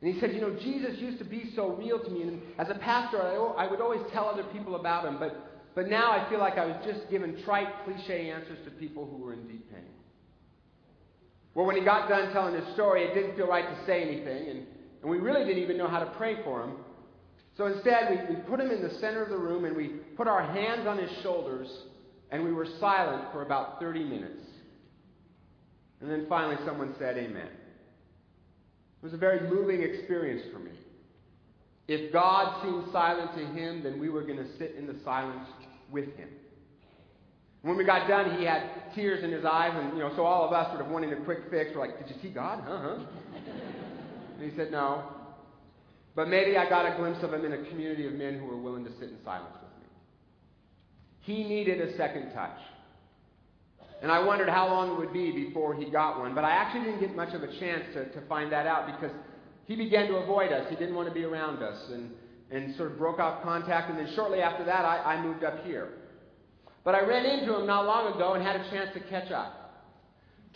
And 0.00 0.14
he 0.14 0.20
said, 0.20 0.32
You 0.32 0.40
know, 0.40 0.56
Jesus 0.56 0.98
used 0.98 1.18
to 1.18 1.24
be 1.24 1.52
so 1.54 1.74
real 1.74 1.98
to 1.98 2.10
me. 2.10 2.22
And 2.22 2.40
as 2.58 2.68
a 2.70 2.74
pastor, 2.74 3.20
I, 3.20 3.64
I 3.64 3.70
would 3.70 3.80
always 3.80 4.00
tell 4.12 4.28
other 4.28 4.44
people 4.44 4.76
about 4.76 5.04
him. 5.04 5.18
But, 5.18 5.60
but 5.74 5.88
now 5.88 6.10
I 6.12 6.28
feel 6.30 6.38
like 6.38 6.56
I 6.56 6.64
was 6.64 6.76
just 6.86 7.10
giving 7.10 7.36
trite, 7.44 7.68
cliche 7.84 8.30
answers 8.30 8.58
to 8.64 8.70
people 8.70 9.04
who 9.06 9.18
were 9.18 9.34
in 9.34 9.46
deep 9.46 9.70
pain. 9.70 9.84
Well, 11.54 11.66
when 11.66 11.76
he 11.76 11.84
got 11.84 12.08
done 12.08 12.32
telling 12.32 12.54
his 12.54 12.72
story, 12.74 13.02
it 13.02 13.14
didn't 13.14 13.36
feel 13.36 13.48
right 13.48 13.68
to 13.68 13.86
say 13.86 14.02
anything. 14.02 14.48
And, 14.48 14.66
and 15.02 15.10
we 15.10 15.18
really 15.18 15.44
didn't 15.44 15.62
even 15.62 15.76
know 15.76 15.88
how 15.88 15.98
to 15.98 16.10
pray 16.12 16.42
for 16.44 16.62
him. 16.62 16.76
So 17.58 17.66
instead, 17.66 18.08
we, 18.10 18.36
we 18.36 18.40
put 18.42 18.60
him 18.60 18.70
in 18.70 18.80
the 18.80 18.94
center 19.00 19.22
of 19.22 19.30
the 19.30 19.36
room 19.36 19.64
and 19.64 19.76
we 19.76 19.88
put 20.16 20.28
our 20.28 20.42
hands 20.42 20.86
on 20.86 20.96
his 20.96 21.10
shoulders 21.22 21.68
and 22.30 22.44
we 22.44 22.52
were 22.52 22.66
silent 22.78 23.32
for 23.32 23.42
about 23.42 23.80
30 23.80 24.04
minutes. 24.04 24.42
And 26.00 26.10
then 26.10 26.26
finally, 26.28 26.56
someone 26.66 26.94
said, 26.98 27.16
Amen. 27.16 27.48
It 27.48 29.04
was 29.04 29.14
a 29.14 29.16
very 29.16 29.48
moving 29.48 29.82
experience 29.82 30.42
for 30.52 30.58
me. 30.58 30.72
If 31.86 32.12
God 32.12 32.62
seemed 32.62 32.84
silent 32.92 33.34
to 33.34 33.46
him, 33.58 33.82
then 33.82 33.98
we 33.98 34.10
were 34.10 34.22
going 34.22 34.38
to 34.38 34.58
sit 34.58 34.74
in 34.76 34.86
the 34.86 34.96
silence 35.04 35.48
with 35.90 36.14
him. 36.16 36.28
When 37.62 37.76
we 37.76 37.84
got 37.84 38.06
done, 38.08 38.38
he 38.38 38.44
had 38.44 38.94
tears 38.94 39.24
in 39.24 39.32
his 39.32 39.44
eyes, 39.44 39.72
and 39.74 39.96
you 39.96 40.02
know, 40.02 40.12
so 40.14 40.24
all 40.24 40.46
of 40.46 40.52
us 40.52 40.68
sort 40.70 40.80
of 40.84 40.88
wanting 40.88 41.12
a 41.12 41.16
quick 41.24 41.38
fix. 41.50 41.70
We're 41.74 41.80
like, 41.80 41.98
"Did 41.98 42.14
you 42.14 42.22
see 42.22 42.28
God? 42.28 42.62
Huh? 42.64 42.78
huh? 42.80 43.04
and 44.38 44.50
he 44.50 44.56
said, 44.56 44.70
"No." 44.70 45.02
But 46.14 46.28
maybe 46.28 46.56
I 46.56 46.68
got 46.68 46.86
a 46.86 46.96
glimpse 46.96 47.22
of 47.22 47.32
him 47.32 47.44
in 47.44 47.52
a 47.52 47.68
community 47.68 48.06
of 48.06 48.12
men 48.12 48.38
who 48.38 48.46
were 48.46 48.56
willing 48.56 48.84
to 48.84 48.90
sit 48.98 49.10
in 49.10 49.16
silence. 49.24 49.56
He 51.28 51.44
needed 51.44 51.78
a 51.82 51.94
second 51.98 52.32
touch. 52.32 52.58
And 54.00 54.10
I 54.10 54.24
wondered 54.24 54.48
how 54.48 54.68
long 54.68 54.92
it 54.92 54.98
would 54.98 55.12
be 55.12 55.30
before 55.30 55.74
he 55.74 55.90
got 55.90 56.18
one. 56.18 56.34
But 56.34 56.44
I 56.44 56.52
actually 56.52 56.84
didn't 56.86 57.00
get 57.00 57.14
much 57.14 57.34
of 57.34 57.42
a 57.42 57.58
chance 57.60 57.84
to, 57.92 58.10
to 58.12 58.26
find 58.28 58.50
that 58.50 58.66
out 58.66 58.86
because 58.86 59.14
he 59.66 59.76
began 59.76 60.08
to 60.08 60.16
avoid 60.16 60.52
us. 60.52 60.66
He 60.70 60.76
didn't 60.76 60.94
want 60.94 61.06
to 61.06 61.12
be 61.12 61.24
around 61.24 61.62
us 61.62 61.76
and, 61.90 62.12
and 62.50 62.74
sort 62.76 62.92
of 62.92 62.98
broke 62.98 63.18
off 63.18 63.42
contact. 63.42 63.90
And 63.90 63.98
then 63.98 64.10
shortly 64.14 64.40
after 64.40 64.64
that, 64.64 64.86
I, 64.86 65.16
I 65.16 65.22
moved 65.22 65.44
up 65.44 65.66
here. 65.66 65.98
But 66.82 66.94
I 66.94 67.02
ran 67.02 67.26
into 67.26 67.54
him 67.54 67.66
not 67.66 67.84
long 67.84 68.14
ago 68.14 68.32
and 68.32 68.42
had 68.42 68.56
a 68.56 68.70
chance 68.70 68.88
to 68.94 69.00
catch 69.00 69.30
up. 69.30 69.84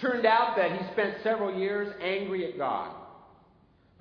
Turned 0.01 0.25
out 0.25 0.57
that 0.57 0.73
he 0.73 0.91
spent 0.93 1.17
several 1.23 1.55
years 1.55 1.95
angry 2.01 2.51
at 2.51 2.57
God. 2.57 2.95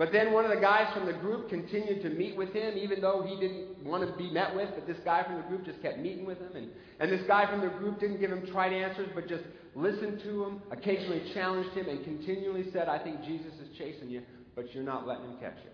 But 0.01 0.11
then 0.11 0.33
one 0.33 0.45
of 0.45 0.49
the 0.49 0.59
guys 0.59 0.91
from 0.95 1.05
the 1.05 1.13
group 1.13 1.47
continued 1.47 2.01
to 2.01 2.09
meet 2.09 2.35
with 2.35 2.51
him, 2.53 2.75
even 2.75 3.01
though 3.01 3.21
he 3.21 3.39
didn't 3.39 3.85
want 3.85 4.01
to 4.01 4.17
be 4.17 4.31
met 4.31 4.55
with. 4.55 4.69
But 4.73 4.87
this 4.87 4.97
guy 5.05 5.23
from 5.23 5.35
the 5.35 5.43
group 5.43 5.63
just 5.63 5.79
kept 5.83 5.99
meeting 5.99 6.25
with 6.25 6.39
him. 6.39 6.55
And, 6.55 6.69
and 6.99 7.11
this 7.11 7.21
guy 7.27 7.45
from 7.45 7.61
the 7.61 7.67
group 7.67 7.99
didn't 7.99 8.19
give 8.19 8.31
him 8.31 8.43
trite 8.47 8.73
answers, 8.73 9.09
but 9.13 9.27
just 9.27 9.43
listened 9.75 10.19
to 10.23 10.45
him, 10.45 10.61
occasionally 10.71 11.31
challenged 11.35 11.77
him, 11.77 11.87
and 11.87 12.03
continually 12.03 12.65
said, 12.73 12.89
I 12.89 12.97
think 12.97 13.23
Jesus 13.23 13.53
is 13.61 13.77
chasing 13.77 14.09
you, 14.09 14.23
but 14.55 14.73
you're 14.73 14.83
not 14.83 15.05
letting 15.05 15.25
him 15.25 15.37
catch 15.39 15.57
you. 15.63 15.69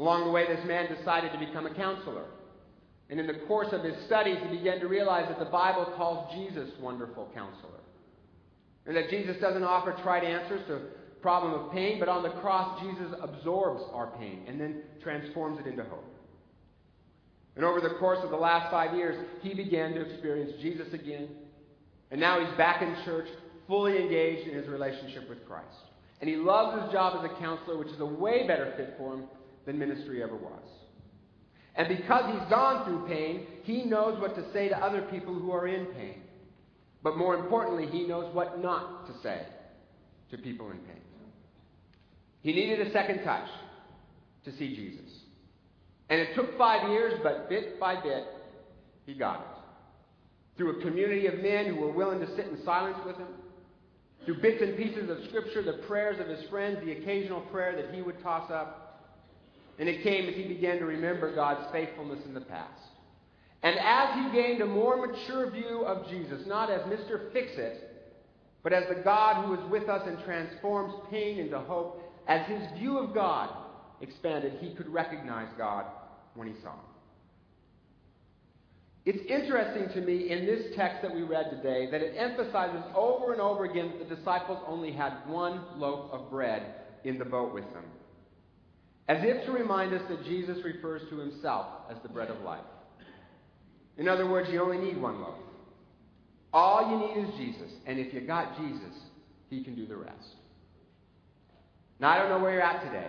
Along 0.00 0.24
the 0.24 0.30
way, 0.30 0.46
this 0.46 0.64
man 0.64 0.94
decided 0.94 1.32
to 1.32 1.40
become 1.40 1.66
a 1.66 1.74
counselor. 1.74 2.26
And 3.10 3.18
in 3.18 3.26
the 3.26 3.40
course 3.48 3.72
of 3.72 3.82
his 3.82 3.96
studies, 4.06 4.36
he 4.48 4.58
began 4.58 4.78
to 4.78 4.86
realize 4.86 5.26
that 5.28 5.40
the 5.40 5.50
Bible 5.50 5.92
calls 5.96 6.32
Jesus 6.36 6.70
wonderful 6.80 7.32
counselor. 7.34 7.80
And 8.86 8.96
that 8.96 9.10
Jesus 9.10 9.36
doesn't 9.40 9.64
offer 9.64 9.90
trite 10.04 10.22
answers 10.22 10.64
to 10.68 10.82
problem 11.20 11.54
of 11.54 11.72
pain, 11.72 11.98
but 11.98 12.08
on 12.08 12.22
the 12.22 12.30
cross, 12.40 12.80
Jesus 12.80 13.12
absorbs 13.20 13.82
our 13.92 14.08
pain 14.18 14.42
and 14.46 14.60
then 14.60 14.82
transforms 15.02 15.58
it 15.58 15.66
into 15.66 15.84
hope. 15.84 16.04
And 17.56 17.64
over 17.64 17.80
the 17.80 17.96
course 17.98 18.20
of 18.22 18.30
the 18.30 18.36
last 18.36 18.70
five 18.70 18.96
years, 18.96 19.16
he 19.42 19.52
began 19.52 19.92
to 19.94 20.00
experience 20.00 20.52
Jesus 20.60 20.92
again. 20.92 21.28
And 22.10 22.20
now 22.20 22.38
he's 22.38 22.56
back 22.56 22.82
in 22.82 22.94
church, 23.04 23.26
fully 23.66 24.00
engaged 24.00 24.48
in 24.48 24.54
his 24.54 24.68
relationship 24.68 25.28
with 25.28 25.44
Christ. 25.46 25.66
And 26.20 26.30
he 26.30 26.36
loves 26.36 26.82
his 26.82 26.92
job 26.92 27.18
as 27.18 27.30
a 27.30 27.34
counselor, 27.40 27.76
which 27.76 27.88
is 27.88 28.00
a 28.00 28.06
way 28.06 28.46
better 28.46 28.72
fit 28.76 28.94
for 28.96 29.14
him 29.14 29.24
than 29.66 29.78
ministry 29.78 30.22
ever 30.22 30.36
was. 30.36 30.62
And 31.74 31.88
because 31.88 32.32
he's 32.32 32.48
gone 32.48 32.84
through 32.84 33.06
pain, 33.08 33.46
he 33.62 33.84
knows 33.84 34.20
what 34.20 34.34
to 34.36 34.52
say 34.52 34.68
to 34.68 34.76
other 34.76 35.02
people 35.02 35.34
who 35.34 35.52
are 35.52 35.66
in 35.68 35.86
pain. 35.86 36.22
But 37.02 37.16
more 37.16 37.36
importantly, 37.36 37.86
he 37.86 38.06
knows 38.06 38.32
what 38.34 38.60
not 38.60 39.06
to 39.06 39.12
say 39.22 39.46
to 40.30 40.38
people 40.38 40.70
in 40.70 40.78
pain. 40.78 41.00
He 42.42 42.52
needed 42.52 42.86
a 42.86 42.92
second 42.92 43.24
touch 43.24 43.48
to 44.44 44.52
see 44.56 44.74
Jesus. 44.74 45.10
And 46.08 46.20
it 46.20 46.34
took 46.34 46.56
five 46.56 46.88
years, 46.90 47.20
but 47.22 47.48
bit 47.48 47.78
by 47.78 48.00
bit, 48.00 48.24
he 49.06 49.14
got 49.14 49.40
it. 49.40 50.56
Through 50.56 50.80
a 50.80 50.82
community 50.82 51.26
of 51.26 51.40
men 51.40 51.66
who 51.66 51.76
were 51.76 51.92
willing 51.92 52.20
to 52.20 52.36
sit 52.36 52.46
in 52.46 52.58
silence 52.64 52.98
with 53.04 53.16
him, 53.16 53.28
through 54.24 54.40
bits 54.40 54.62
and 54.62 54.76
pieces 54.76 55.08
of 55.10 55.18
Scripture, 55.28 55.62
the 55.62 55.84
prayers 55.86 56.20
of 56.20 56.26
his 56.26 56.48
friends, 56.48 56.78
the 56.84 56.92
occasional 56.92 57.40
prayer 57.42 57.80
that 57.80 57.94
he 57.94 58.02
would 58.02 58.22
toss 58.22 58.50
up. 58.50 58.84
And 59.78 59.88
it 59.88 60.02
came 60.02 60.28
as 60.28 60.34
he 60.34 60.42
began 60.42 60.78
to 60.78 60.86
remember 60.86 61.34
God's 61.34 61.70
faithfulness 61.72 62.24
in 62.26 62.34
the 62.34 62.40
past. 62.40 62.82
And 63.62 63.76
as 63.78 64.14
he 64.14 64.40
gained 64.40 64.60
a 64.60 64.66
more 64.66 65.06
mature 65.06 65.50
view 65.50 65.84
of 65.84 66.08
Jesus, 66.08 66.46
not 66.46 66.70
as 66.70 66.80
Mr. 66.82 67.32
Fix 67.32 67.52
It, 67.56 67.84
but 68.62 68.72
as 68.72 68.84
the 68.88 69.02
God 69.02 69.44
who 69.44 69.54
is 69.54 69.70
with 69.70 69.88
us 69.88 70.02
and 70.06 70.22
transforms 70.24 70.94
pain 71.10 71.38
into 71.38 71.58
hope, 71.58 72.02
as 72.28 72.46
his 72.46 72.60
view 72.78 72.98
of 72.98 73.14
God 73.14 73.48
expanded, 74.00 74.58
he 74.60 74.74
could 74.74 74.88
recognize 74.88 75.48
God 75.56 75.86
when 76.34 76.46
he 76.46 76.54
saw 76.62 76.72
him. 76.72 76.80
It's 79.06 79.24
interesting 79.26 79.88
to 79.94 80.06
me 80.06 80.30
in 80.30 80.44
this 80.44 80.76
text 80.76 81.00
that 81.00 81.14
we 81.14 81.22
read 81.22 81.50
today 81.50 81.90
that 81.90 82.02
it 82.02 82.14
emphasizes 82.18 82.82
over 82.94 83.32
and 83.32 83.40
over 83.40 83.64
again 83.64 83.92
that 83.98 84.06
the 84.06 84.14
disciples 84.14 84.58
only 84.66 84.92
had 84.92 85.14
one 85.26 85.62
loaf 85.76 86.12
of 86.12 86.30
bread 86.30 86.74
in 87.04 87.18
the 87.18 87.24
boat 87.24 87.54
with 87.54 87.64
them. 87.72 87.84
As 89.08 89.18
if 89.22 89.46
to 89.46 89.52
remind 89.52 89.94
us 89.94 90.02
that 90.10 90.24
Jesus 90.24 90.62
refers 90.62 91.00
to 91.08 91.16
himself 91.16 91.66
as 91.90 91.96
the 92.02 92.10
bread 92.10 92.28
of 92.28 92.42
life. 92.42 92.64
In 93.96 94.08
other 94.08 94.28
words, 94.28 94.50
you 94.52 94.60
only 94.62 94.76
need 94.76 95.00
one 95.00 95.22
loaf. 95.22 95.38
All 96.52 96.90
you 96.90 96.98
need 96.98 97.28
is 97.28 97.34
Jesus. 97.38 97.72
And 97.86 97.98
if 97.98 98.12
you 98.12 98.20
got 98.20 98.58
Jesus, 98.58 98.94
he 99.48 99.64
can 99.64 99.74
do 99.74 99.86
the 99.86 99.96
rest. 99.96 100.34
Now, 102.00 102.10
I 102.10 102.18
don't 102.18 102.28
know 102.28 102.38
where 102.38 102.52
you're 102.52 102.62
at 102.62 102.84
today. 102.84 103.08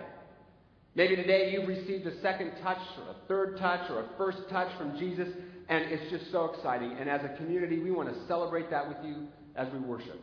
Maybe 0.94 1.14
today 1.14 1.52
you've 1.52 1.68
received 1.68 2.06
a 2.06 2.20
second 2.20 2.52
touch, 2.62 2.78
or 2.98 3.10
a 3.12 3.16
third 3.28 3.58
touch, 3.58 3.88
or 3.90 4.00
a 4.00 4.08
first 4.18 4.38
touch 4.50 4.76
from 4.76 4.98
Jesus, 4.98 5.28
and 5.68 5.84
it's 5.84 6.10
just 6.10 6.32
so 6.32 6.46
exciting. 6.46 6.96
And 6.98 7.08
as 7.08 7.20
a 7.24 7.36
community, 7.36 7.78
we 7.78 7.92
want 7.92 8.12
to 8.12 8.26
celebrate 8.26 8.70
that 8.70 8.88
with 8.88 8.96
you 9.04 9.28
as 9.54 9.72
we 9.72 9.78
worship. 9.78 10.20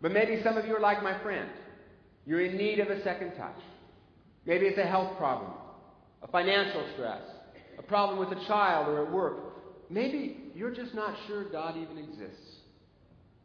But 0.00 0.12
maybe 0.12 0.40
some 0.44 0.56
of 0.56 0.66
you 0.66 0.76
are 0.76 0.80
like 0.80 1.02
my 1.02 1.20
friend. 1.22 1.48
You're 2.26 2.44
in 2.44 2.56
need 2.56 2.78
of 2.78 2.88
a 2.88 3.02
second 3.02 3.32
touch. 3.36 3.58
Maybe 4.46 4.66
it's 4.66 4.78
a 4.78 4.86
health 4.86 5.16
problem, 5.18 5.50
a 6.22 6.28
financial 6.28 6.86
stress, 6.94 7.22
a 7.78 7.82
problem 7.82 8.18
with 8.18 8.38
a 8.38 8.46
child 8.46 8.88
or 8.88 9.04
at 9.04 9.12
work. 9.12 9.36
Maybe 9.90 10.52
you're 10.54 10.74
just 10.74 10.94
not 10.94 11.16
sure 11.26 11.44
God 11.50 11.76
even 11.76 11.98
exists. 11.98 12.56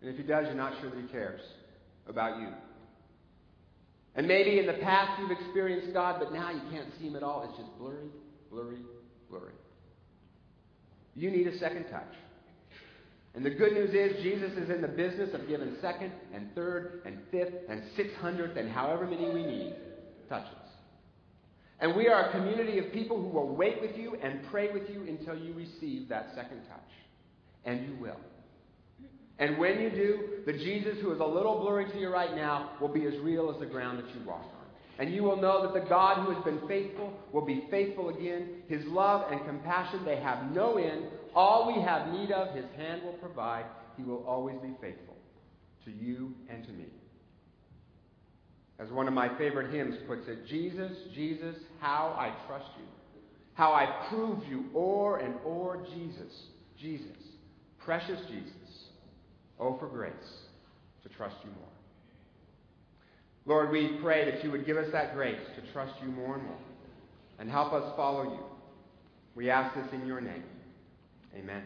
And 0.02 0.12
if 0.12 0.18
He 0.18 0.24
does, 0.24 0.46
you're 0.46 0.56
not 0.56 0.74
sure 0.82 0.90
that 0.90 1.00
He 1.00 1.08
cares 1.08 1.42
about 2.08 2.40
you. 2.40 2.50
And 4.16 4.28
maybe 4.28 4.60
in 4.60 4.66
the 4.66 4.74
past 4.74 5.20
you've 5.20 5.32
experienced 5.32 5.94
God, 5.94 6.18
but 6.20 6.34
now 6.34 6.52
you 6.52 6.62
can't 6.72 6.90
see 7.00 7.08
Him 7.08 7.16
at 7.16 7.24
all. 7.24 7.48
It's 7.48 7.58
just 7.58 7.78
blurry, 7.78 8.10
blurry, 8.52 8.80
blurry. 9.30 9.54
You 11.16 11.32
need 11.32 11.48
a 11.48 11.58
second 11.58 11.86
touch. 11.90 12.14
And 13.36 13.46
the 13.46 13.52
good 13.52 13.74
news 13.74 13.92
is, 13.94 14.22
Jesus 14.24 14.52
is 14.58 14.70
in 14.70 14.82
the 14.82 14.88
business 14.88 15.34
of 15.34 15.48
giving 15.48 15.76
second 15.82 16.12
and 16.34 16.54
third 16.56 17.02
and 17.06 17.20
fifth 17.32 17.54
and 17.70 17.84
six 17.96 18.10
hundredth 18.20 18.58
and 18.58 18.70
however 18.70 19.06
many 19.06 19.30
we 19.30 19.46
need 19.46 19.76
touches. 20.28 20.54
And 21.80 21.96
we 21.96 22.08
are 22.08 22.30
a 22.30 22.32
community 22.32 22.80
of 22.80 22.92
people 22.92 23.22
who 23.22 23.30
will 23.30 23.56
wait 23.56 23.80
with 23.82 23.96
you 23.96 24.18
and 24.22 24.42
pray 24.52 24.72
with 24.74 24.90
you 24.90 25.06
until 25.08 25.38
you 25.38 25.54
receive 25.54 26.10
that 26.10 26.32
second 26.36 26.62
touch. 26.68 26.92
And 27.64 27.88
you 27.88 27.96
will. 28.02 28.20
And 29.40 29.58
when 29.58 29.80
you 29.80 29.90
do, 29.90 30.20
the 30.46 30.54
Jesus 30.54 30.98
who 31.02 31.14
is 31.14 31.20
a 31.20 31.26
little 31.26 31.60
blurry 31.60 31.90
to 31.90 32.00
you 32.00 32.10
right 32.10 32.36
now 32.36 32.72
will 32.82 32.90
be 32.90 33.06
as 33.06 33.14
real 33.22 33.50
as 33.50 33.60
the 33.60 33.66
ground 33.66 34.00
that 34.00 34.14
you 34.14 34.22
walk 34.28 34.44
on. 34.44 34.60
And 35.00 35.14
you 35.14 35.24
will 35.24 35.38
know 35.38 35.62
that 35.64 35.74
the 35.74 35.90
God 35.90 36.26
who 36.26 36.34
has 36.34 36.44
been 36.44 36.60
faithful 36.68 37.14
will 37.32 37.46
be 37.46 37.64
faithful 37.72 38.10
again. 38.10 38.64
His 38.68 38.84
love 38.86 39.32
and 39.32 39.46
compassion, 39.46 40.04
they 40.04 40.18
have 40.18 40.52
no 40.52 40.78
end. 40.78 41.06
All 41.34 41.74
we 41.74 41.82
have 41.82 42.12
need 42.12 42.32
of, 42.32 42.54
His 42.54 42.66
hand 42.76 43.04
will 43.04 43.14
provide. 43.14 43.64
He 43.96 44.04
will 44.04 44.26
always 44.28 44.58
be 44.62 44.74
faithful 44.82 45.16
to 45.86 45.92
you 45.92 46.34
and 46.50 46.66
to 46.66 46.72
me. 46.72 46.88
As 48.78 48.90
one 48.90 49.08
of 49.08 49.14
my 49.14 49.38
favorite 49.38 49.74
hymns 49.74 49.96
puts 50.06 50.28
it, 50.28 50.48
Jesus, 50.48 50.92
Jesus, 51.14 51.56
how 51.80 52.16
I 52.18 52.34
trust 52.48 52.70
you. 52.78 52.86
How 53.54 53.74
I 53.74 54.08
prove 54.10 54.40
you 54.50 54.66
o'er 54.76 55.18
and 55.18 55.36
o'er, 55.46 55.86
Jesus, 55.94 56.32
Jesus, 56.80 57.18
precious 57.78 58.20
Jesus. 58.30 58.54
Oh, 59.60 59.78
for 59.78 59.88
grace 59.88 60.14
to 61.04 61.10
trust 61.10 61.36
you 61.44 61.50
more. 61.52 61.70
Lord, 63.46 63.72
we 63.72 63.98
pray 64.02 64.30
that 64.30 64.44
you 64.44 64.52
would 64.52 64.66
give 64.66 64.78
us 64.78 64.92
that 64.92 65.14
grace 65.16 65.42
to 65.56 65.74
trust 65.74 65.94
you 66.02 66.10
more 66.10 66.36
and 66.36 66.44
more 66.44 66.58
and 67.40 67.50
help 67.50 67.74
us 67.74 67.94
follow 67.96 68.24
you. 68.24 68.44
We 69.36 69.50
ask 69.50 69.76
this 69.76 69.88
in 69.94 70.06
your 70.06 70.22
name. 70.22 70.44
Amen. 71.36 71.64